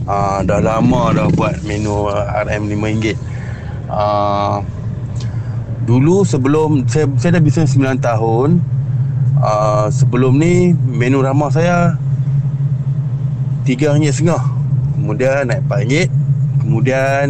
Ah 0.04 0.44
dah 0.44 0.60
lama 0.60 1.14
dah 1.16 1.28
buat 1.32 1.64
menu 1.64 2.10
RM 2.10 2.68
RM5. 2.68 3.16
Ah 3.88 4.60
dulu 5.84 6.24
sebelum 6.24 6.88
saya 6.88 7.08
saya 7.20 7.40
dah 7.40 7.42
bisnes 7.42 7.72
9 7.76 8.00
tahun. 8.00 8.60
Ah 9.40 9.88
sebelum 9.88 10.36
ni 10.36 10.74
menu 10.74 11.24
ramah 11.24 11.48
saya 11.48 11.96
RM3.5. 13.64 14.28
Kemudian 15.00 15.48
naik 15.48 15.64
RM4. 15.66 16.08
Kemudian 16.60 17.24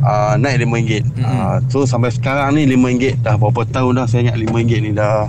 uh, 0.00 0.34
naik 0.40 0.64
RM5. 0.64 1.04
Hmm. 1.20 1.24
Uh, 1.24 1.56
so 1.68 1.84
sampai 1.84 2.10
sekarang 2.12 2.56
ni 2.56 2.64
RM5. 2.64 3.20
Dah 3.20 3.36
berapa 3.36 3.62
tahun 3.68 4.00
dah 4.00 4.06
saya 4.08 4.28
ingat 4.28 4.36
RM5 4.40 4.72
ni 4.80 4.90
dah 4.96 5.28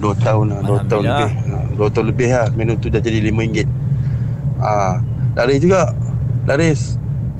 2 0.00 0.24
tahun 0.24 0.44
dah, 0.54 0.60
2 0.64 0.90
tahun 0.90 1.02
lebih. 1.04 1.30
Uh, 1.50 1.88
2 1.88 1.94
tahun 1.94 2.06
lebih 2.14 2.28
lah 2.32 2.46
menu 2.54 2.72
tu 2.78 2.86
dah 2.88 3.02
jadi 3.02 3.18
RM5. 3.30 3.66
Ah, 4.60 5.00
laris 5.40 5.58
juga. 5.64 5.82
Laris. 6.44 6.80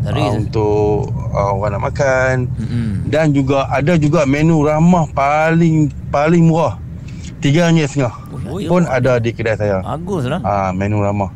Laris. 0.00 0.33
Uh, 0.33 0.38
untuk 0.40 1.12
uh, 1.37 1.52
orang 1.57 1.76
nak 1.76 1.83
makan. 1.92 2.35
Hmm. 2.57 2.95
Dan 3.07 3.37
juga 3.37 3.69
ada 3.69 4.00
juga 4.00 4.25
menu 4.25 4.64
ramah 4.64 5.04
paling 5.12 5.92
paling 6.09 6.49
murah. 6.49 6.80
RM3.5 7.40 8.30
Oh, 8.50 8.59
pun 8.66 8.83
ada 8.85 9.23
di 9.23 9.30
kedai 9.30 9.54
saya. 9.54 9.78
Bagus 9.80 10.26
lah. 10.26 10.42
Ah, 10.42 10.71
menu 10.75 10.99
ramah. 11.00 11.30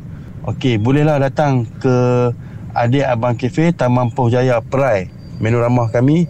Okey, 0.45 0.77
bolehlah 0.77 1.17
datang 1.17 1.65
ke 1.81 2.29
Adik 2.75 3.07
Abang 3.07 3.39
Cafe 3.39 3.71
Taman 3.71 4.11
Poh 4.11 4.27
Jaya 4.27 4.59
Perai. 4.59 5.09
Menu 5.39 5.63
ramah 5.63 5.89
kami 5.89 6.27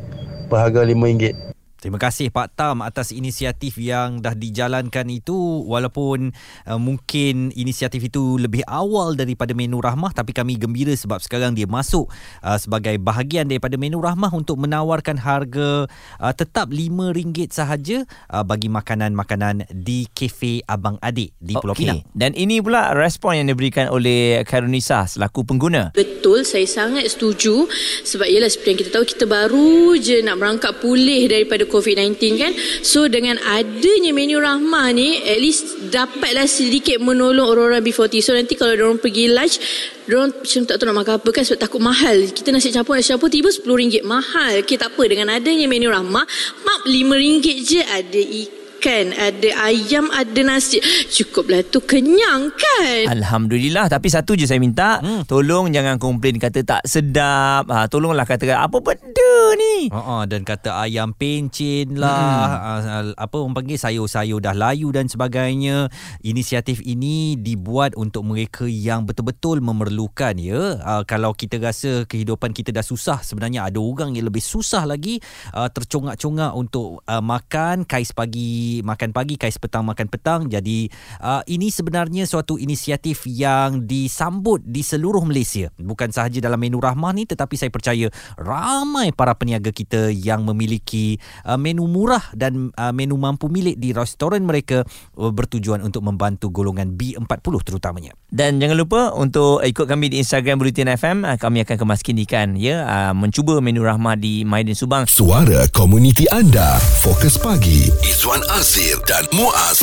berharga 0.48 0.86
RM5. 0.86 1.45
Terima 1.86 2.02
kasih 2.02 2.34
Pak 2.34 2.58
Tam 2.58 2.82
atas 2.82 3.14
inisiatif 3.14 3.78
yang 3.78 4.18
dah 4.18 4.34
dijalankan 4.34 5.06
itu 5.06 5.38
walaupun 5.70 6.34
uh, 6.66 6.82
mungkin 6.82 7.54
inisiatif 7.54 8.10
itu 8.10 8.42
lebih 8.42 8.66
awal 8.66 9.14
daripada 9.14 9.54
menu 9.54 9.78
rahmah 9.78 10.10
tapi 10.10 10.34
kami 10.34 10.58
gembira 10.58 10.98
sebab 10.98 11.22
sekarang 11.22 11.54
dia 11.54 11.70
masuk 11.70 12.10
uh, 12.42 12.58
sebagai 12.58 12.98
bahagian 12.98 13.46
daripada 13.46 13.78
menu 13.78 14.02
rahmah 14.02 14.34
untuk 14.34 14.58
menawarkan 14.66 15.22
harga 15.22 15.86
uh, 16.18 16.34
tetap 16.34 16.74
RM5 16.74 17.54
sahaja 17.54 18.02
uh, 18.34 18.42
bagi 18.42 18.66
makanan-makanan 18.66 19.70
di 19.70 20.10
kafe 20.10 20.66
Abang 20.66 20.98
Adik 21.06 21.38
di 21.38 21.54
Pulau 21.54 21.78
Okey. 21.78 21.86
Pinang. 21.86 22.02
Dan 22.18 22.34
ini 22.34 22.66
pula 22.66 22.98
respon 22.98 23.46
yang 23.46 23.54
diberikan 23.54 23.94
oleh 23.94 24.42
Karunisa 24.42 25.06
selaku 25.06 25.46
pengguna. 25.46 25.94
Betul, 25.94 26.50
saya 26.50 26.66
sangat 26.66 27.14
setuju 27.14 27.70
sebab 28.02 28.26
ialah 28.26 28.50
seperti 28.50 28.74
yang 28.74 28.80
kita 28.82 28.90
tahu 28.90 29.06
kita 29.06 29.26
baru 29.30 29.94
je 30.02 30.26
nak 30.26 30.42
merangkak 30.42 30.82
pulih 30.82 31.30
daripada 31.30 31.75
COVID-19 31.76 32.16
kan. 32.40 32.52
So 32.80 33.12
dengan 33.12 33.36
adanya 33.44 34.16
menu 34.16 34.40
rahmah 34.40 34.96
ni 34.96 35.20
at 35.20 35.40
least 35.44 35.92
dapatlah 35.92 36.48
sedikit 36.48 37.04
menolong 37.04 37.52
orang-orang 37.52 37.84
B40. 37.84 38.24
So 38.24 38.32
nanti 38.32 38.56
kalau 38.56 38.80
orang 38.80 39.04
pergi 39.04 39.28
lunch 39.28 39.60
Diorang 40.06 40.38
macam 40.38 40.62
tak 40.70 40.78
tahu 40.78 40.86
nak 40.86 40.98
makan 41.02 41.14
apa 41.18 41.30
kan 41.34 41.44
sebab 41.50 41.60
takut 41.66 41.82
mahal. 41.82 42.18
Kita 42.30 42.54
nasi 42.54 42.70
campur, 42.70 42.94
nasi 42.94 43.10
campur 43.10 43.26
tiba 43.26 43.50
RM10 43.50 44.06
mahal. 44.06 44.62
Okay 44.62 44.78
tak 44.78 44.94
apa 44.94 45.04
dengan 45.10 45.34
adanya 45.34 45.66
menu 45.66 45.90
rahmah, 45.90 46.26
mak 46.62 46.80
RM5 46.86 47.46
je 47.66 47.82
ada 47.82 48.22
ikan, 48.22 48.65
ada 48.86 49.50
ayam, 49.66 50.14
ada 50.14 50.42
nasi. 50.46 50.78
Cukuplah 51.10 51.66
tu 51.66 51.82
kenyang 51.82 52.54
kan? 52.54 53.10
Alhamdulillah. 53.10 53.90
Tapi 53.90 54.14
satu 54.14 54.38
je 54.38 54.46
saya 54.46 54.62
minta. 54.62 55.02
Hmm. 55.02 55.26
Tolong 55.26 55.74
jangan 55.74 55.98
komplain 55.98 56.38
Kata 56.38 56.62
tak 56.62 56.84
sedap. 56.86 57.66
Ha, 57.66 57.90
Tolonglah 57.90 58.30
kata 58.30 58.46
Apa 58.62 58.78
benda 58.78 59.34
ni? 59.58 59.90
Uh-uh, 59.90 60.30
dan 60.30 60.46
kata 60.46 60.78
ayam 60.86 61.18
pencin 61.18 61.98
lah. 61.98 62.78
Hmm. 62.78 63.10
uh, 63.10 63.18
apa 63.18 63.36
orang 63.42 63.58
panggil? 63.58 63.82
Sayur-sayur 63.82 64.38
dah 64.38 64.54
layu 64.54 64.94
dan 64.94 65.10
sebagainya. 65.10 65.90
Inisiatif 66.22 66.86
ini 66.86 67.40
dibuat 67.40 67.98
untuk 67.98 68.28
mereka 68.28 68.70
yang 68.70 69.10
betul-betul 69.10 69.66
memerlukan 69.66 70.38
ya. 70.38 70.78
Uh, 70.84 71.04
kalau 71.08 71.34
kita 71.34 71.58
rasa 71.58 72.06
kehidupan 72.06 72.54
kita 72.54 72.70
dah 72.70 72.86
susah 72.86 73.26
sebenarnya 73.26 73.66
ada 73.66 73.80
orang 73.82 74.14
yang 74.14 74.30
lebih 74.30 74.44
susah 74.44 74.86
lagi 74.86 75.18
uh, 75.56 75.72
tercongak-congak 75.72 76.52
untuk 76.54 77.02
uh, 77.10 77.24
makan. 77.24 77.88
Kais 77.88 78.14
pagi 78.14 78.75
makan 78.82 79.16
pagi 79.16 79.40
kais 79.40 79.62
petang 79.62 79.86
makan 79.86 80.10
petang 80.10 80.50
jadi 80.50 80.90
uh, 81.22 81.46
ini 81.46 81.70
sebenarnya 81.70 82.26
suatu 82.26 82.58
inisiatif 82.58 83.30
yang 83.30 83.86
disambut 83.86 84.66
di 84.66 84.82
seluruh 84.82 85.22
Malaysia 85.24 85.70
bukan 85.78 86.10
sahaja 86.10 86.42
dalam 86.42 86.60
menu 86.60 86.82
rahmah 86.82 87.14
ni 87.14 87.24
tetapi 87.30 87.56
saya 87.56 87.72
percaya 87.72 88.10
ramai 88.36 89.14
para 89.14 89.38
peniaga 89.38 89.70
kita 89.70 90.10
yang 90.12 90.44
memiliki 90.44 91.22
uh, 91.46 91.60
menu 91.60 91.86
murah 91.86 92.24
dan 92.34 92.74
uh, 92.76 92.92
menu 92.92 93.16
mampu 93.16 93.48
milik 93.48 93.78
di 93.78 93.94
restoran 93.94 94.42
mereka 94.44 94.84
uh, 95.16 95.32
bertujuan 95.32 95.86
untuk 95.86 96.02
membantu 96.02 96.50
golongan 96.50 96.96
B40 96.96 97.62
terutamanya. 97.62 98.16
Dan 98.32 98.60
jangan 98.60 98.78
lupa 98.80 99.02
untuk 99.16 99.64
ikut 99.64 99.86
kami 99.88 100.12
di 100.12 100.20
Instagram 100.20 100.60
Bulletin 100.60 100.92
FM 100.92 101.24
ah, 101.24 101.38
Kami 101.40 101.64
akan 101.64 101.78
kemaskinikan 101.80 102.60
ya 102.60 102.84
ah, 102.84 103.14
Mencuba 103.16 103.64
menu 103.64 103.86
rahmah 103.86 104.20
di 104.20 104.44
Maidin 104.44 104.76
Subang 104.76 105.08
Suara 105.08 105.68
komuniti 105.72 106.28
anda. 106.34 106.76
Fokus 107.00 107.40
pagi. 107.40 107.88
Izwan 108.04 108.44
Azir 108.66 108.98
dan 109.06 109.22
Muaz. 109.30 109.78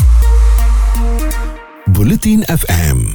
Bulletin 1.86 2.42
FM. 2.42 3.06